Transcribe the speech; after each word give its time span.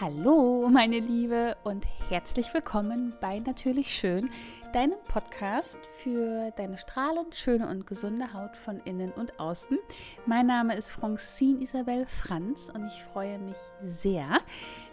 Hallo, 0.00 0.66
meine 0.70 0.98
Liebe, 0.98 1.58
und 1.62 1.86
herzlich 2.08 2.54
willkommen 2.54 3.12
bei 3.20 3.38
Natürlich 3.38 3.94
Schön, 3.94 4.30
deinem 4.72 4.98
Podcast 5.08 5.78
für 5.84 6.52
deine 6.52 6.78
strahlend 6.78 7.36
schöne 7.36 7.68
und 7.68 7.86
gesunde 7.86 8.32
Haut 8.32 8.56
von 8.56 8.80
innen 8.86 9.10
und 9.10 9.38
außen. 9.38 9.78
Mein 10.24 10.46
Name 10.46 10.74
ist 10.74 10.88
Francine 10.88 11.60
Isabel 11.60 12.06
Franz 12.06 12.70
und 12.74 12.86
ich 12.86 13.02
freue 13.12 13.38
mich 13.40 13.58
sehr, 13.82 14.38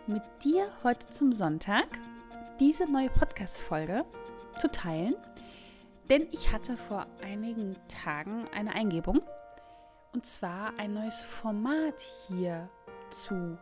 mit 0.08 0.24
dir 0.44 0.68
heute 0.84 1.08
zum 1.08 1.32
Sonntag 1.32 1.88
diese 2.60 2.86
neue 2.92 3.10
Podcast-Folge 3.10 4.04
zu 4.60 4.70
teilen. 4.70 5.16
Denn 6.10 6.28
ich 6.32 6.52
hatte 6.52 6.76
vor 6.76 7.08
einigen 7.24 7.78
Tagen 7.88 8.46
eine 8.54 8.76
Eingebung 8.76 9.22
und 10.14 10.26
zwar 10.26 10.74
ein 10.78 10.96
neues 10.96 11.24
Format 11.24 12.02
hier 12.28 12.70
zu 13.10 13.58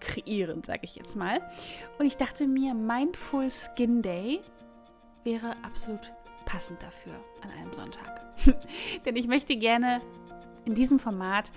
kreieren, 0.00 0.62
sage 0.62 0.80
ich 0.82 0.96
jetzt 0.96 1.16
mal. 1.16 1.40
Und 1.98 2.06
ich 2.06 2.16
dachte 2.16 2.46
mir, 2.46 2.74
Mindful 2.74 3.48
Skin 3.50 4.02
Day 4.02 4.40
wäre 5.24 5.56
absolut 5.62 6.12
passend 6.44 6.82
dafür 6.82 7.14
an 7.42 7.50
einem 7.50 7.72
Sonntag. 7.72 8.22
Denn 9.04 9.16
ich 9.16 9.26
möchte 9.26 9.56
gerne 9.56 10.00
in 10.64 10.74
diesem 10.74 10.98
Format 10.98 11.50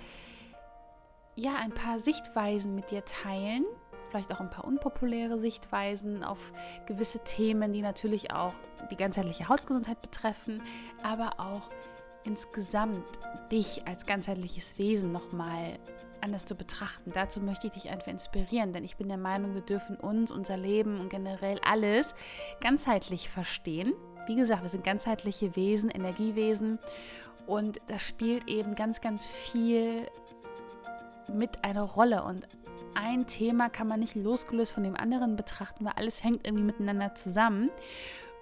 ja 1.36 1.56
ein 1.56 1.72
paar 1.72 2.00
Sichtweisen 2.00 2.74
mit 2.74 2.90
dir 2.90 3.04
teilen, 3.04 3.64
vielleicht 4.04 4.32
auch 4.34 4.40
ein 4.40 4.50
paar 4.50 4.64
unpopuläre 4.64 5.38
Sichtweisen 5.38 6.24
auf 6.24 6.52
gewisse 6.86 7.20
Themen, 7.20 7.72
die 7.72 7.82
natürlich 7.82 8.32
auch 8.32 8.54
die 8.90 8.96
ganzheitliche 8.96 9.48
Hautgesundheit 9.48 10.02
betreffen, 10.02 10.62
aber 11.02 11.38
auch 11.38 11.70
insgesamt 12.24 13.04
dich 13.50 13.86
als 13.86 14.06
ganzheitliches 14.06 14.78
Wesen 14.78 15.12
nochmal 15.12 15.78
anders 16.22 16.44
zu 16.44 16.54
betrachten. 16.54 17.12
Dazu 17.12 17.40
möchte 17.40 17.66
ich 17.66 17.72
dich 17.74 17.90
einfach 17.90 18.08
inspirieren, 18.08 18.72
denn 18.72 18.84
ich 18.84 18.96
bin 18.96 19.08
der 19.08 19.18
Meinung, 19.18 19.54
wir 19.54 19.62
dürfen 19.62 19.96
uns, 19.96 20.30
unser 20.30 20.56
Leben 20.56 21.00
und 21.00 21.08
generell 21.08 21.58
alles 21.64 22.14
ganzheitlich 22.60 23.28
verstehen. 23.28 23.92
Wie 24.26 24.36
gesagt, 24.36 24.62
wir 24.62 24.68
sind 24.68 24.84
ganzheitliche 24.84 25.56
Wesen, 25.56 25.90
Energiewesen 25.90 26.78
und 27.46 27.80
das 27.88 28.02
spielt 28.02 28.48
eben 28.48 28.74
ganz, 28.74 29.00
ganz 29.00 29.26
viel 29.26 30.06
mit 31.28 31.64
einer 31.64 31.82
Rolle 31.82 32.22
und 32.24 32.46
ein 32.94 33.26
Thema 33.26 33.68
kann 33.68 33.86
man 33.86 34.00
nicht 34.00 34.14
losgelöst 34.14 34.72
von 34.72 34.82
dem 34.82 34.96
anderen 34.96 35.36
betrachten, 35.36 35.84
weil 35.84 35.92
alles 35.96 36.24
hängt 36.24 36.46
irgendwie 36.46 36.64
miteinander 36.64 37.14
zusammen. 37.14 37.70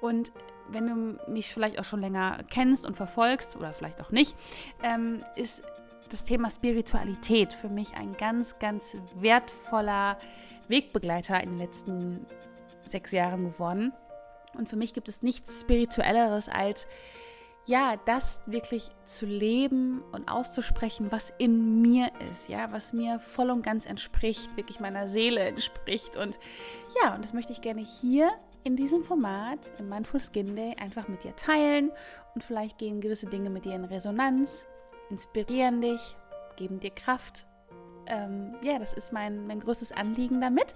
Und 0.01 0.33
wenn 0.71 0.87
du 0.87 1.31
mich 1.31 1.53
vielleicht 1.53 1.79
auch 1.79 1.85
schon 1.85 2.01
länger 2.01 2.39
kennst 2.51 2.85
und 2.87 2.97
verfolgst 2.97 3.57
oder 3.57 3.73
vielleicht 3.73 4.01
auch 4.01 4.11
nicht, 4.11 4.37
ähm, 4.83 5.25
ist 5.37 5.63
das 6.13 6.25
Thema 6.25 6.51
Spiritualität 6.51 7.53
für 7.53 7.69
mich 7.69 7.95
ein 7.95 8.17
ganz, 8.17 8.59
ganz 8.59 8.97
wertvoller 9.15 10.19
Wegbegleiter 10.69 11.43
in 11.43 11.51
den 11.51 11.59
letzten 11.59 12.27
sechs 12.85 13.13
Jahren 13.13 13.45
geworden. 13.45 13.93
Und 14.57 14.69
für 14.69 14.77
mich 14.77 14.95
gibt 14.95 15.09
es 15.09 15.23
nichts 15.23 15.61
Spirituelleres 15.61 16.49
als 16.49 16.87
ja, 17.69 17.97
das 18.07 18.41
wirklich 18.47 18.89
zu 19.05 19.27
leben 19.27 20.03
und 20.13 20.29
auszusprechen, 20.29 21.13
was 21.13 21.35
in 21.37 21.83
mir 21.83 22.11
ist, 22.31 22.49
ja, 22.49 22.73
was 22.73 22.95
mir 22.95 23.19
voll 23.19 23.51
und 23.51 23.63
ganz 23.63 23.85
entspricht, 23.85 24.57
wirklich 24.57 24.81
meiner 24.81 25.07
Seele 25.07 25.41
entspricht. 25.41 26.17
Und 26.17 26.39
ja, 27.01 27.15
und 27.15 27.23
das 27.23 27.35
möchte 27.35 27.53
ich 27.53 27.61
gerne 27.61 27.83
hier 27.83 28.31
in 28.65 28.75
diesem 28.75 29.05
Format, 29.05 29.59
im 29.79 29.91
Mindful 29.91 30.21
Skin 30.21 30.57
Day, 30.57 30.77
einfach 30.81 31.09
mit 31.09 31.25
dir 31.25 31.37
teilen 31.37 31.93
und 32.35 32.43
vielleicht 32.43 32.79
gehen 32.79 33.03
gewisse 33.03 33.27
Dinge 33.27 33.51
mit 33.51 33.67
dir 33.67 33.75
in 33.75 33.85
Resonanz, 33.85 34.67
inspirieren 35.11 35.81
dich, 35.81 36.17
geben 36.57 36.81
dir 36.81 36.91
Kraft. 36.91 37.47
Ähm, 38.07 38.55
ja, 38.63 38.79
das 38.79 38.95
ist 38.95 39.13
mein, 39.13 39.47
mein 39.47 39.61
größtes 39.61 39.93
Anliegen 39.93 40.41
damit. 40.41 40.75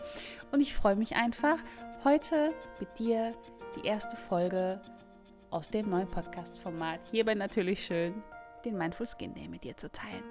Und 0.52 0.60
ich 0.60 0.74
freue 0.74 0.96
mich 0.96 1.16
einfach, 1.16 1.58
heute 2.04 2.52
mit 2.78 2.98
dir 2.98 3.34
die 3.76 3.86
erste 3.86 4.16
Folge 4.16 4.80
aus 5.50 5.70
dem 5.70 5.90
neuen 5.90 6.08
Podcast-Format 6.08 7.00
hierbei 7.10 7.34
natürlich 7.34 7.84
schön, 7.84 8.22
den 8.64 8.76
Mindful 8.76 9.06
Skin 9.06 9.34
Day 9.34 9.48
mit 9.48 9.64
dir 9.64 9.76
zu 9.76 9.90
teilen. 9.90 10.24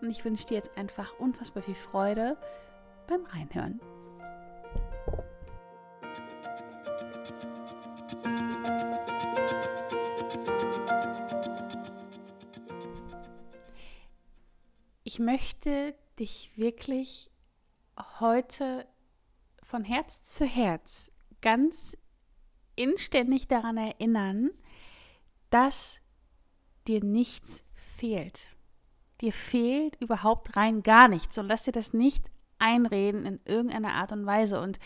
Und 0.00 0.10
ich 0.10 0.24
wünsche 0.24 0.46
dir 0.46 0.54
jetzt 0.54 0.76
einfach 0.76 1.18
unfassbar 1.18 1.62
viel 1.62 1.74
Freude 1.74 2.36
beim 3.06 3.24
Reinhören. 3.24 3.80
Ich 15.06 15.20
möchte 15.20 15.94
dich 16.18 16.50
wirklich 16.56 17.30
heute 18.18 18.88
von 19.62 19.84
Herz 19.84 20.22
zu 20.22 20.44
Herz 20.44 21.12
ganz 21.40 21.96
inständig 22.74 23.46
daran 23.46 23.76
erinnern, 23.76 24.50
dass 25.50 26.00
dir 26.88 27.04
nichts 27.04 27.64
fehlt. 27.74 28.48
Dir 29.20 29.32
fehlt 29.32 29.94
überhaupt 30.02 30.56
rein 30.56 30.82
gar 30.82 31.06
nichts 31.06 31.38
und 31.38 31.46
lass 31.46 31.62
dir 31.62 31.72
das 31.72 31.92
nicht 31.92 32.28
einreden 32.58 33.26
in 33.26 33.40
irgendeiner 33.44 33.92
Art 33.92 34.10
und 34.10 34.26
Weise. 34.26 34.60
Und 34.60 34.80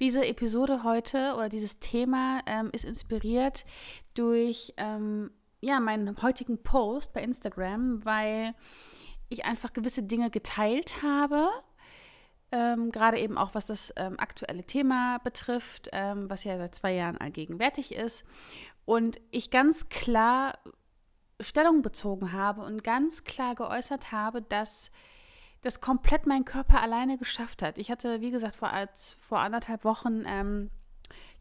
diese 0.00 0.24
Episode 0.24 0.82
heute 0.82 1.34
oder 1.36 1.50
dieses 1.50 1.78
Thema 1.78 2.40
ähm, 2.46 2.70
ist 2.72 2.86
inspiriert 2.86 3.66
durch 4.14 4.72
ähm, 4.78 5.30
ja, 5.60 5.78
meinen 5.78 6.22
heutigen 6.22 6.62
Post 6.62 7.12
bei 7.12 7.22
Instagram, 7.22 8.02
weil 8.06 8.54
ich 9.28 9.44
einfach 9.44 9.72
gewisse 9.72 10.02
Dinge 10.02 10.30
geteilt 10.30 11.02
habe. 11.02 11.48
Ähm, 12.50 12.90
gerade 12.92 13.18
eben 13.18 13.36
auch 13.36 13.54
was 13.54 13.66
das 13.66 13.92
ähm, 13.96 14.18
aktuelle 14.18 14.64
Thema 14.64 15.18
betrifft, 15.18 15.90
ähm, 15.92 16.30
was 16.30 16.44
ja 16.44 16.56
seit 16.56 16.74
zwei 16.74 16.94
Jahren 16.94 17.18
allgegenwärtig 17.18 17.94
ist. 17.94 18.24
Und 18.86 19.20
ich 19.30 19.50
ganz 19.50 19.90
klar 19.90 20.58
Stellung 21.40 21.82
bezogen 21.82 22.32
habe 22.32 22.62
und 22.62 22.82
ganz 22.82 23.24
klar 23.24 23.54
geäußert 23.54 24.12
habe, 24.12 24.40
dass 24.40 24.90
das 25.60 25.80
komplett 25.80 26.26
mein 26.26 26.44
Körper 26.44 26.80
alleine 26.80 27.18
geschafft 27.18 27.62
hat. 27.62 27.78
Ich 27.78 27.90
hatte, 27.90 28.20
wie 28.20 28.30
gesagt, 28.30 28.56
vor, 28.56 28.70
als, 28.70 29.16
vor 29.20 29.40
anderthalb 29.40 29.84
Wochen, 29.84 30.24
ähm, 30.26 30.70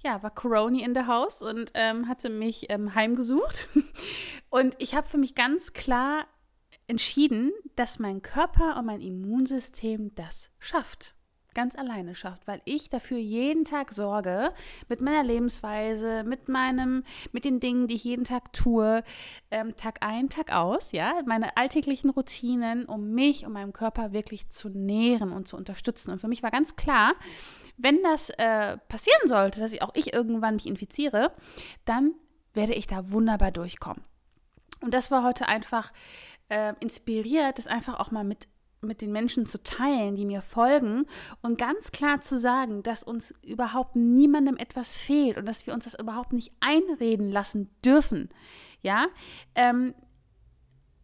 ja, 0.04 0.22
war 0.24 0.32
Corona 0.32 0.84
in 0.84 0.94
der 0.94 1.08
Haus 1.08 1.42
und 1.42 1.72
ähm, 1.74 2.08
hatte 2.08 2.30
mich 2.30 2.68
ähm, 2.70 2.96
heimgesucht. 2.96 3.68
Und 4.50 4.76
ich 4.78 4.96
habe 4.96 5.10
für 5.10 5.18
mich 5.18 5.36
ganz 5.36 5.74
klar 5.74 6.26
entschieden, 6.88 7.52
dass 7.76 8.00
mein 8.00 8.22
Körper 8.22 8.78
und 8.78 8.86
mein 8.86 9.02
Immunsystem 9.02 10.16
das 10.16 10.50
schafft. 10.60 11.14
Ganz 11.54 11.76
alleine 11.76 12.14
schafft, 12.14 12.48
weil 12.48 12.62
ich 12.66 12.92
dafür 12.92 13.18
jeden 13.18 13.66
Tag 13.66 13.92
sorge, 13.92 14.54
mit 14.90 15.02
meiner 15.02 15.24
Lebensweise, 15.24 16.24
mit 16.24 16.50
meinem, 16.50 17.04
mit 17.32 17.46
den 17.46 17.60
Dingen, 17.60 17.88
die 17.88 17.96
ich 17.96 18.04
jeden 18.04 18.26
Tag 18.26 18.54
tue, 18.54 19.04
ähm, 19.50 19.76
Tag 19.76 19.98
ein, 20.02 20.30
Tag 20.30 20.54
aus, 20.54 20.92
ja, 20.92 21.16
meine 21.26 21.58
alltäglichen 21.58 22.12
Routinen, 22.12 22.86
um 22.86 23.10
mich 23.10 23.44
und 23.44 23.54
meinem 23.54 23.74
Körper 23.74 24.14
wirklich 24.14 24.50
zu 24.50 24.70
nähren 24.70 25.32
und 25.32 25.48
zu 25.48 25.58
unterstützen. 25.58 26.12
Und 26.12 26.20
für 26.20 26.28
mich 26.28 26.44
war 26.44 26.52
ganz 26.52 26.76
klar, 26.76 27.16
wenn 27.76 28.04
das 28.04 28.30
äh, 28.30 28.78
passieren 28.88 29.28
sollte, 29.28 29.60
dass 29.60 29.74
ich 29.74 29.82
auch 29.82 29.96
ich 29.96 30.14
irgendwann 30.14 30.56
mich 30.56 30.68
infiziere, 30.68 31.32
dann 31.86 32.14
werde 32.54 32.74
ich 32.74 32.86
da 32.86 33.12
wunderbar 33.12 33.52
durchkommen. 33.52 34.04
Und 34.82 34.94
das 34.94 35.12
war 35.12 35.24
heute 35.24 35.48
einfach 35.48 35.92
äh, 36.50 36.74
inspiriert, 36.80 37.58
das 37.58 37.68
einfach 37.68 38.00
auch 38.00 38.12
mal 38.12 38.24
mit 38.24 38.48
mit 38.82 39.02
den 39.02 39.12
Menschen 39.12 39.46
zu 39.46 39.62
teilen, 39.64 40.16
die 40.16 40.26
mir 40.26 40.42
folgen 40.42 41.06
und 41.42 41.58
ganz 41.58 41.92
klar 41.92 42.22
zu 42.22 42.38
sagen, 42.38 42.84
dass 42.84 43.04
uns 43.04 43.34
überhaupt 43.42 43.96
niemandem 43.96 44.58
etwas 44.58 44.96
fehlt 44.96 45.38
und 45.38 45.46
dass 45.46 45.66
wir 45.66 45.74
uns 45.74 45.86
das 45.86 46.00
überhaupt 46.00 46.34
nicht 46.34 46.54
einreden 46.60 47.32
lassen 47.32 47.70
dürfen. 47.84 48.30
Ja, 48.82 49.08
ähm, 49.56 49.96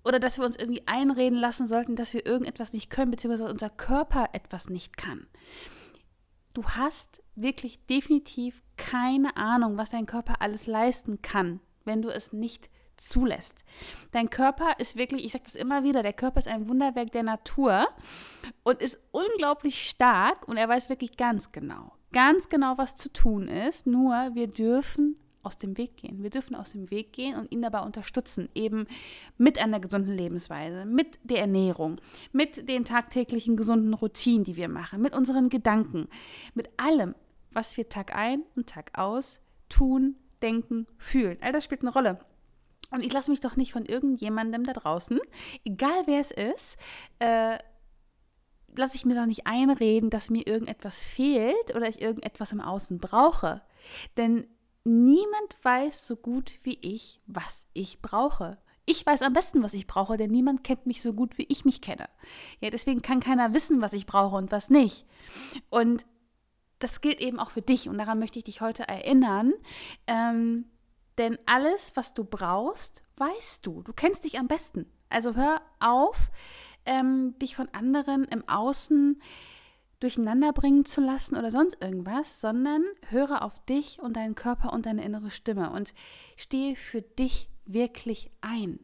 oder 0.06 0.20
dass 0.20 0.38
wir 0.38 0.46
uns 0.46 0.58
irgendwie 0.58 0.86
einreden 0.86 1.38
lassen 1.40 1.66
sollten, 1.66 1.96
dass 1.96 2.14
wir 2.14 2.26
irgendetwas 2.26 2.74
nicht 2.74 2.90
können, 2.90 3.12
beziehungsweise 3.12 3.50
unser 3.50 3.70
Körper 3.70 4.30
etwas 4.34 4.70
nicht 4.70 4.98
kann. 4.98 5.28
Du 6.54 6.64
hast 6.64 7.24
wirklich 7.36 7.86
definitiv 7.88 8.62
keine 8.78 9.38
Ahnung, 9.38 9.78
was 9.78 9.90
dein 9.90 10.06
Körper 10.06 10.42
alles 10.42 10.68
leisten 10.68 11.22
kann, 11.22 11.62
wenn 11.86 12.02
du 12.02 12.10
es 12.10 12.34
nicht 12.34 12.70
zulässt. 12.98 13.64
Dein 14.12 14.30
Körper 14.30 14.76
ist 14.80 14.96
wirklich, 14.96 15.26
ich 15.26 15.32
sage 15.32 15.46
das 15.46 15.56
immer 15.56 15.84
wieder, 15.84 16.04
der 16.04 16.14
Körper 16.14 16.40
ist 16.40 16.48
ein 16.48 16.68
Wunderwerk 16.68 17.12
der 17.12 17.24
Natur 17.24 17.88
und 18.64 18.82
ist 18.82 19.00
unglaublich 19.12 19.90
stark 19.90 20.48
und 20.48 20.58
er 20.58 20.70
weiß 20.70 20.90
wirklich 20.90 21.18
ganz 21.18 21.52
genau, 21.52 21.94
ganz 22.12 22.50
genau, 22.50 22.78
was 22.78 22.96
zu 22.96 23.12
tun 23.12 23.48
ist. 23.48 23.88
Nur 23.88 24.14
wir 24.34 24.48
dürfen 24.48 25.18
aus 25.44 25.58
dem 25.58 25.78
Weg 25.78 25.98
gehen. 25.98 26.24
Wir 26.24 26.30
dürfen 26.30 26.56
aus 26.56 26.72
dem 26.72 26.90
Weg 26.90 27.14
gehen 27.14 27.36
und 27.36 27.52
ihn 27.52 27.62
dabei 27.62 27.82
unterstützen, 27.82 28.50
eben 28.56 28.88
mit 29.38 29.60
einer 29.60 29.80
gesunden 29.80 30.16
Lebensweise, 30.16 30.86
mit 30.86 31.20
der 31.24 31.40
Ernährung, 31.40 32.00
mit 32.32 32.68
den 32.70 32.86
tagtäglichen 32.86 33.58
gesunden 33.58 33.94
Routinen, 33.94 34.46
die 34.46 34.56
wir 34.56 34.70
machen, 34.70 35.02
mit 35.02 35.14
unseren 35.14 35.50
Gedanken, 35.50 36.08
mit 36.54 36.70
allem, 36.78 37.14
was 37.52 37.78
wir 37.78 37.90
Tag 37.90 38.16
ein 38.16 38.44
und 38.56 38.70
Tag 38.70 38.98
aus 38.98 39.42
tun, 39.70 40.16
denken, 40.42 40.86
fühlen. 40.98 41.38
All 41.42 41.52
das 41.52 41.66
spielt 41.66 41.82
eine 41.82 41.94
Rolle. 41.94 42.20
Und 42.94 43.04
ich 43.04 43.12
lasse 43.12 43.32
mich 43.32 43.40
doch 43.40 43.56
nicht 43.56 43.74
von 43.74 43.86
irgendjemandem 43.86 44.64
da 44.64 44.74
draußen, 44.74 45.20
egal 45.66 46.04
wer 46.06 46.20
es 46.20 46.30
ist, 46.30 46.78
äh, 47.18 47.58
lasse 48.76 48.96
ich 48.96 49.04
mir 49.04 49.16
doch 49.16 49.26
nicht 49.26 49.48
einreden, 49.48 50.12
dass 50.12 50.30
mir 50.30 50.46
irgendetwas 50.46 51.04
fehlt 51.04 51.76
oder 51.76 51.90
ich 51.90 52.02
irgendetwas 52.02 52.52
im 52.52 52.62
Außen 52.62 53.00
brauche. 53.00 53.64
Denn 54.16 54.46
niemand 54.84 55.58
weiß 55.64 56.06
so 56.06 56.16
gut 56.16 56.60
wie 56.62 56.78
ich, 56.82 57.20
was 57.26 57.66
ich 57.74 58.00
brauche. 58.00 58.60
Ich 58.86 59.04
weiß 59.04 59.24
am 59.24 59.34
besten, 59.34 59.64
was 59.64 59.74
ich 59.74 59.88
brauche, 59.88 60.16
denn 60.16 60.30
niemand 60.30 60.64
kennt 60.64 60.86
mich 60.86 61.02
so 61.02 61.14
gut, 61.14 61.40
wie 61.40 61.48
ich 61.50 61.66
mich 61.66 61.82
kenne. 61.82 62.08
Ja, 62.60 62.70
deswegen 62.70 63.02
kann 63.02 63.22
keiner 63.22 63.56
wissen, 63.56 63.82
was 63.82 63.94
ich 63.94 64.06
brauche 64.06 64.36
und 64.36 64.52
was 64.52 64.70
nicht. 64.70 65.08
Und 65.72 66.06
das 66.78 67.02
gilt 67.02 67.22
eben 67.22 67.40
auch 67.40 67.50
für 67.50 67.64
dich 67.64 67.90
und 67.90 67.98
daran 67.98 68.20
möchte 68.20 68.38
ich 68.38 68.44
dich 68.44 68.62
heute 68.62 68.88
erinnern. 68.88 69.54
Ähm, 70.06 70.66
denn 71.18 71.38
alles, 71.46 71.96
was 71.96 72.14
du 72.14 72.24
brauchst, 72.24 73.04
weißt 73.18 73.66
du. 73.66 73.84
Du 73.84 73.94
kennst 73.94 74.24
dich 74.24 74.40
am 74.40 74.48
besten. 74.48 74.92
Also 75.10 75.36
hör 75.36 75.62
auf, 75.80 76.32
ähm, 76.86 77.38
dich 77.40 77.56
von 77.56 77.70
anderen 77.70 78.26
im 78.26 78.48
Außen 78.48 79.22
durcheinander 80.00 80.52
bringen 80.52 80.84
zu 80.84 81.00
lassen 81.00 81.38
oder 81.38 81.50
sonst 81.50 81.82
irgendwas, 81.82 82.42
sondern 82.42 82.84
höre 83.10 83.42
auf 83.42 83.64
dich 83.66 84.00
und 84.00 84.18
deinen 84.18 84.36
Körper 84.36 84.74
und 84.74 84.86
deine 84.86 85.04
innere 85.04 85.32
Stimme 85.32 85.72
und 85.72 85.94
stehe 86.36 86.76
für 86.76 87.02
dich 87.02 87.50
wirklich 87.66 88.30
ein. 88.42 88.80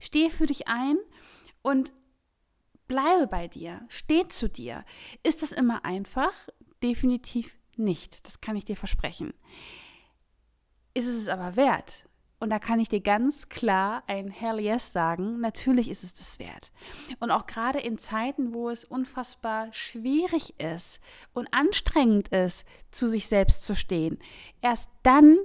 Stehe 0.00 0.30
für 0.30 0.46
dich 0.46 0.66
ein 0.66 0.96
und 1.62 1.92
bleibe 2.88 3.28
bei 3.28 3.46
dir, 3.46 3.84
steh 3.88 4.26
zu 4.28 4.48
dir. 4.48 4.84
Ist 5.22 5.42
das 5.42 5.52
immer 5.52 5.84
einfach? 5.84 6.32
Definitiv 6.82 7.56
nicht, 7.76 8.26
das 8.26 8.40
kann 8.40 8.56
ich 8.56 8.64
dir 8.64 8.76
versprechen. 8.76 9.34
Ist 10.96 11.08
es 11.08 11.28
aber 11.28 11.56
wert? 11.56 12.06
Und 12.40 12.48
da 12.48 12.58
kann 12.58 12.80
ich 12.80 12.88
dir 12.88 13.02
ganz 13.02 13.50
klar 13.50 14.02
ein 14.06 14.30
Hell 14.30 14.58
Yes 14.60 14.94
sagen. 14.94 15.40
Natürlich 15.40 15.90
ist 15.90 16.02
es 16.02 16.14
das 16.14 16.38
wert. 16.38 16.72
Und 17.20 17.30
auch 17.30 17.46
gerade 17.46 17.80
in 17.80 17.98
Zeiten, 17.98 18.54
wo 18.54 18.70
es 18.70 18.86
unfassbar 18.86 19.70
schwierig 19.74 20.58
ist 20.58 21.00
und 21.34 21.48
anstrengend 21.52 22.28
ist, 22.28 22.66
zu 22.90 23.10
sich 23.10 23.28
selbst 23.28 23.66
zu 23.66 23.76
stehen, 23.76 24.18
erst 24.62 24.90
dann 25.02 25.36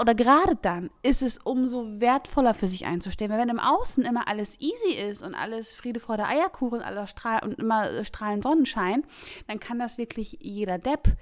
oder 0.00 0.14
gerade 0.14 0.56
dann 0.56 0.90
ist 1.02 1.22
es 1.22 1.38
umso 1.38 2.00
wertvoller 2.00 2.54
für 2.54 2.68
sich 2.68 2.86
einzustehen. 2.86 3.30
Weil 3.30 3.38
wenn 3.38 3.50
im 3.50 3.60
Außen 3.60 4.04
immer 4.04 4.26
alles 4.26 4.58
easy 4.60 4.94
ist 4.94 5.22
und 5.22 5.34
alles 5.34 5.74
Friede, 5.74 6.00
Freude, 6.00 6.24
Eierkuchen 6.24 6.80
aller 6.80 7.06
Strahl 7.06 7.42
und 7.42 7.58
immer 7.58 8.02
strahlend 8.04 8.44
Sonnenschein, 8.44 9.04
dann 9.46 9.60
kann 9.60 9.78
das 9.78 9.98
wirklich 9.98 10.38
jeder 10.40 10.78
Depp 10.78 11.16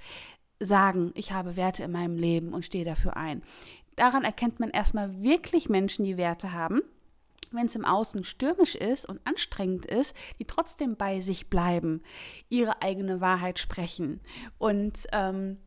sagen, 0.59 1.11
ich 1.15 1.31
habe 1.31 1.55
Werte 1.55 1.83
in 1.83 1.91
meinem 1.91 2.17
Leben 2.17 2.53
und 2.53 2.65
stehe 2.65 2.85
dafür 2.85 3.17
ein. 3.17 3.43
Daran 3.95 4.23
erkennt 4.23 4.59
man 4.59 4.69
erstmal 4.69 5.23
wirklich 5.23 5.69
Menschen, 5.69 6.05
die 6.05 6.17
Werte 6.17 6.53
haben, 6.53 6.81
wenn 7.51 7.65
es 7.67 7.75
im 7.75 7.85
Außen 7.85 8.23
stürmisch 8.23 8.75
ist 8.75 9.07
und 9.07 9.19
anstrengend 9.25 9.85
ist, 9.85 10.15
die 10.39 10.45
trotzdem 10.45 10.95
bei 10.95 11.21
sich 11.21 11.49
bleiben, 11.49 12.03
ihre 12.49 12.81
eigene 12.81 13.21
Wahrheit 13.21 13.59
sprechen 13.59 14.19
und 14.57 15.07
ähm, 15.13 15.57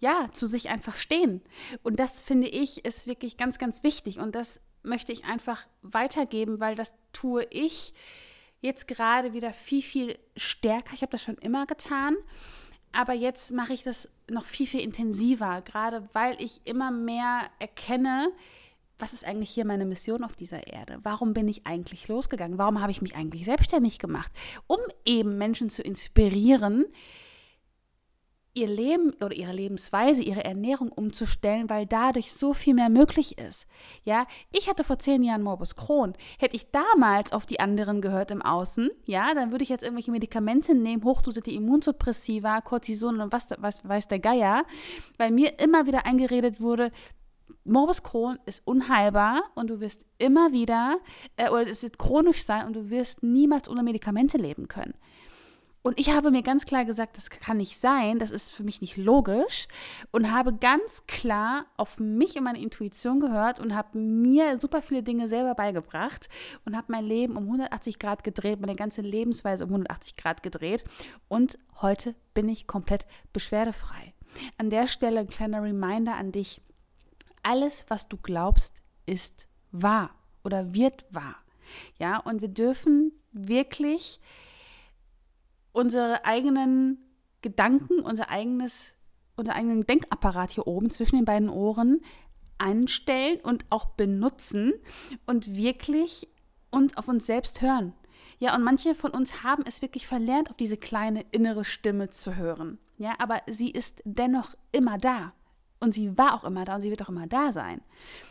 ja, 0.00 0.28
zu 0.32 0.46
sich 0.46 0.70
einfach 0.70 0.96
stehen. 0.96 1.42
Und 1.82 1.98
das 1.98 2.22
finde 2.22 2.48
ich 2.48 2.84
ist 2.84 3.06
wirklich 3.06 3.36
ganz, 3.36 3.58
ganz 3.58 3.82
wichtig. 3.82 4.18
Und 4.18 4.34
das 4.34 4.60
möchte 4.82 5.12
ich 5.12 5.24
einfach 5.24 5.66
weitergeben, 5.82 6.60
weil 6.60 6.74
das 6.74 6.94
tue 7.12 7.44
ich 7.50 7.92
jetzt 8.60 8.88
gerade 8.88 9.32
wieder 9.32 9.52
viel, 9.52 9.82
viel 9.82 10.18
stärker. 10.36 10.94
Ich 10.94 11.02
habe 11.02 11.12
das 11.12 11.22
schon 11.22 11.36
immer 11.38 11.66
getan. 11.66 12.16
Aber 12.92 13.12
jetzt 13.12 13.52
mache 13.52 13.72
ich 13.72 13.82
das 13.82 14.08
noch 14.28 14.44
viel, 14.44 14.66
viel 14.66 14.80
intensiver, 14.80 15.62
gerade 15.62 16.08
weil 16.12 16.40
ich 16.40 16.60
immer 16.64 16.90
mehr 16.90 17.42
erkenne, 17.58 18.32
was 18.98 19.12
ist 19.12 19.24
eigentlich 19.24 19.50
hier 19.50 19.64
meine 19.64 19.86
Mission 19.86 20.24
auf 20.24 20.36
dieser 20.36 20.66
Erde? 20.66 20.98
Warum 21.02 21.32
bin 21.32 21.48
ich 21.48 21.66
eigentlich 21.66 22.08
losgegangen? 22.08 22.58
Warum 22.58 22.80
habe 22.80 22.90
ich 22.90 23.00
mich 23.00 23.16
eigentlich 23.16 23.44
selbstständig 23.44 23.98
gemacht? 23.98 24.30
Um 24.66 24.78
eben 25.06 25.38
Menschen 25.38 25.70
zu 25.70 25.82
inspirieren, 25.82 26.84
ihr 28.54 28.68
Leben 28.68 29.12
oder 29.22 29.32
ihre 29.32 29.52
Lebensweise, 29.52 30.22
ihre 30.22 30.44
Ernährung 30.44 30.90
umzustellen, 30.90 31.70
weil 31.70 31.86
dadurch 31.86 32.32
so 32.32 32.52
viel 32.52 32.74
mehr 32.74 32.88
möglich 32.88 33.38
ist. 33.38 33.66
Ja, 34.04 34.26
ich 34.52 34.68
hatte 34.68 34.84
vor 34.84 34.98
zehn 34.98 35.22
Jahren 35.22 35.42
Morbus 35.42 35.76
Crohn. 35.76 36.14
Hätte 36.38 36.56
ich 36.56 36.70
damals 36.70 37.32
auf 37.32 37.46
die 37.46 37.60
anderen 37.60 38.00
gehört 38.00 38.30
im 38.30 38.42
Außen, 38.42 38.90
ja, 39.04 39.34
dann 39.34 39.50
würde 39.50 39.62
ich 39.62 39.70
jetzt 39.70 39.82
irgendwelche 39.82 40.10
Medikamente 40.10 40.74
nehmen, 40.74 41.04
hochdosierte 41.04 41.50
Immunsuppressiva, 41.50 42.60
Cortison 42.60 43.20
und 43.20 43.32
was, 43.32 43.50
was 43.58 43.86
weiß 43.88 44.08
der 44.08 44.18
Geier, 44.18 44.64
weil 45.16 45.30
mir 45.30 45.58
immer 45.60 45.86
wieder 45.86 46.04
eingeredet 46.06 46.60
wurde, 46.60 46.90
Morbus 47.64 48.02
Crohn 48.02 48.38
ist 48.46 48.66
unheilbar 48.66 49.42
und 49.54 49.68
du 49.68 49.80
wirst 49.80 50.06
immer 50.18 50.52
wieder, 50.52 50.98
äh, 51.36 51.50
oder 51.50 51.68
es 51.68 51.82
wird 51.82 51.98
chronisch 51.98 52.44
sein 52.44 52.66
und 52.66 52.74
du 52.74 52.90
wirst 52.90 53.22
niemals 53.22 53.68
ohne 53.68 53.82
Medikamente 53.82 54.38
leben 54.38 54.66
können. 54.66 54.94
Und 55.82 55.98
ich 55.98 56.10
habe 56.10 56.30
mir 56.30 56.42
ganz 56.42 56.66
klar 56.66 56.84
gesagt, 56.84 57.16
das 57.16 57.30
kann 57.30 57.56
nicht 57.56 57.78
sein, 57.78 58.18
das 58.18 58.30
ist 58.30 58.52
für 58.52 58.64
mich 58.64 58.82
nicht 58.82 58.98
logisch 58.98 59.66
und 60.10 60.30
habe 60.30 60.52
ganz 60.52 61.06
klar 61.06 61.64
auf 61.78 61.98
mich 61.98 62.36
und 62.36 62.44
meine 62.44 62.60
Intuition 62.60 63.18
gehört 63.18 63.60
und 63.60 63.74
habe 63.74 63.96
mir 63.96 64.58
super 64.58 64.82
viele 64.82 65.02
Dinge 65.02 65.26
selber 65.26 65.54
beigebracht 65.54 66.28
und 66.66 66.76
habe 66.76 66.92
mein 66.92 67.04
Leben 67.04 67.36
um 67.36 67.44
180 67.44 67.98
Grad 67.98 68.24
gedreht, 68.24 68.60
meine 68.60 68.76
ganze 68.76 69.00
Lebensweise 69.00 69.64
um 69.64 69.70
180 69.70 70.16
Grad 70.16 70.42
gedreht 70.42 70.84
und 71.28 71.58
heute 71.80 72.14
bin 72.34 72.50
ich 72.50 72.66
komplett 72.66 73.06
beschwerdefrei. 73.32 74.12
An 74.58 74.68
der 74.68 74.86
Stelle 74.86 75.20
ein 75.20 75.28
kleiner 75.28 75.62
Reminder 75.62 76.14
an 76.14 76.30
dich. 76.30 76.60
Alles, 77.42 77.86
was 77.88 78.06
du 78.08 78.18
glaubst, 78.18 78.76
ist 79.06 79.46
wahr 79.72 80.10
oder 80.44 80.74
wird 80.74 81.06
wahr. 81.10 81.36
Ja, 81.98 82.18
und 82.18 82.42
wir 82.42 82.48
dürfen 82.48 83.12
wirklich 83.32 84.20
unsere 85.72 86.24
eigenen 86.24 86.98
Gedanken, 87.42 88.00
unser 88.00 88.30
eigenes, 88.30 88.92
unser 89.36 89.54
eigenen 89.54 89.86
Denkapparat 89.86 90.50
hier 90.50 90.66
oben 90.66 90.90
zwischen 90.90 91.16
den 91.16 91.24
beiden 91.24 91.48
Ohren 91.48 92.00
anstellen 92.58 93.40
und 93.40 93.64
auch 93.70 93.86
benutzen 93.86 94.74
und 95.26 95.54
wirklich 95.54 96.28
und 96.70 96.98
auf 96.98 97.08
uns 97.08 97.26
selbst 97.26 97.62
hören. 97.62 97.94
Ja, 98.38 98.54
und 98.54 98.62
manche 98.62 98.94
von 98.94 99.10
uns 99.10 99.42
haben 99.42 99.64
es 99.66 99.82
wirklich 99.82 100.06
verlernt, 100.06 100.50
auf 100.50 100.56
diese 100.56 100.76
kleine 100.76 101.24
innere 101.30 101.64
Stimme 101.64 102.10
zu 102.10 102.36
hören. 102.36 102.78
Ja, 102.98 103.14
aber 103.18 103.42
sie 103.48 103.70
ist 103.70 104.02
dennoch 104.04 104.54
immer 104.72 104.98
da. 104.98 105.32
Und 105.82 105.92
sie 105.92 106.16
war 106.18 106.34
auch 106.34 106.44
immer 106.44 106.66
da 106.66 106.74
und 106.74 106.82
sie 106.82 106.90
wird 106.90 107.02
auch 107.02 107.08
immer 107.08 107.26
da 107.26 107.52
sein. 107.52 107.80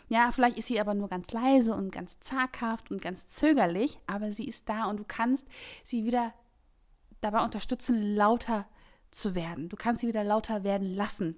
Ja, 0.07 0.31
vielleicht 0.31 0.59
ist 0.59 0.68
sie 0.68 0.80
aber 0.80 0.94
nur 0.94 1.09
ganz 1.09 1.31
leise 1.31 1.74
und 1.74 1.92
ganz 1.92 2.19
zaghaft 2.19 2.92
und 2.92 3.01
ganz 3.01 3.27
zögerlich, 3.27 3.97
aber 4.06 4.31
sie 4.31 4.47
ist 4.47 4.69
da 4.69 4.85
und 4.85 4.97
du 4.97 5.03
kannst 5.07 5.47
sie 5.83 6.06
wieder 6.06 6.33
dabei 7.21 7.44
unterstützen, 7.44 8.16
lauter 8.16 8.68
zu 9.11 9.35
werden. 9.35 9.69
Du 9.69 9.76
kannst 9.76 10.02
sie 10.02 10.07
wieder 10.07 10.23
lauter 10.23 10.64
werden 10.64 10.94
lassen. 10.95 11.35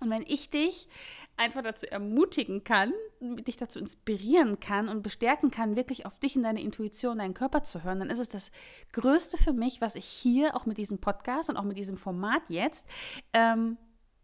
Und 0.00 0.10
wenn 0.10 0.22
ich 0.22 0.50
dich 0.50 0.88
einfach 1.36 1.62
dazu 1.62 1.90
ermutigen 1.90 2.62
kann, 2.62 2.92
dich 3.20 3.56
dazu 3.56 3.78
inspirieren 3.78 4.60
kann 4.60 4.88
und 4.88 5.02
bestärken 5.02 5.50
kann, 5.50 5.76
wirklich 5.76 6.06
auf 6.06 6.20
dich 6.20 6.36
und 6.36 6.44
deine 6.44 6.62
Intuition, 6.62 7.18
deinen 7.18 7.34
Körper 7.34 7.64
zu 7.64 7.82
hören, 7.82 7.98
dann 7.98 8.10
ist 8.10 8.20
es 8.20 8.28
das 8.28 8.52
Größte 8.92 9.36
für 9.38 9.52
mich, 9.52 9.80
was 9.80 9.96
ich 9.96 10.04
hier 10.04 10.54
auch 10.54 10.66
mit 10.66 10.78
diesem 10.78 10.98
Podcast 10.98 11.50
und 11.50 11.56
auch 11.56 11.64
mit 11.64 11.76
diesem 11.76 11.96
Format 11.96 12.42
jetzt 12.48 12.86
ähm, 13.32 13.76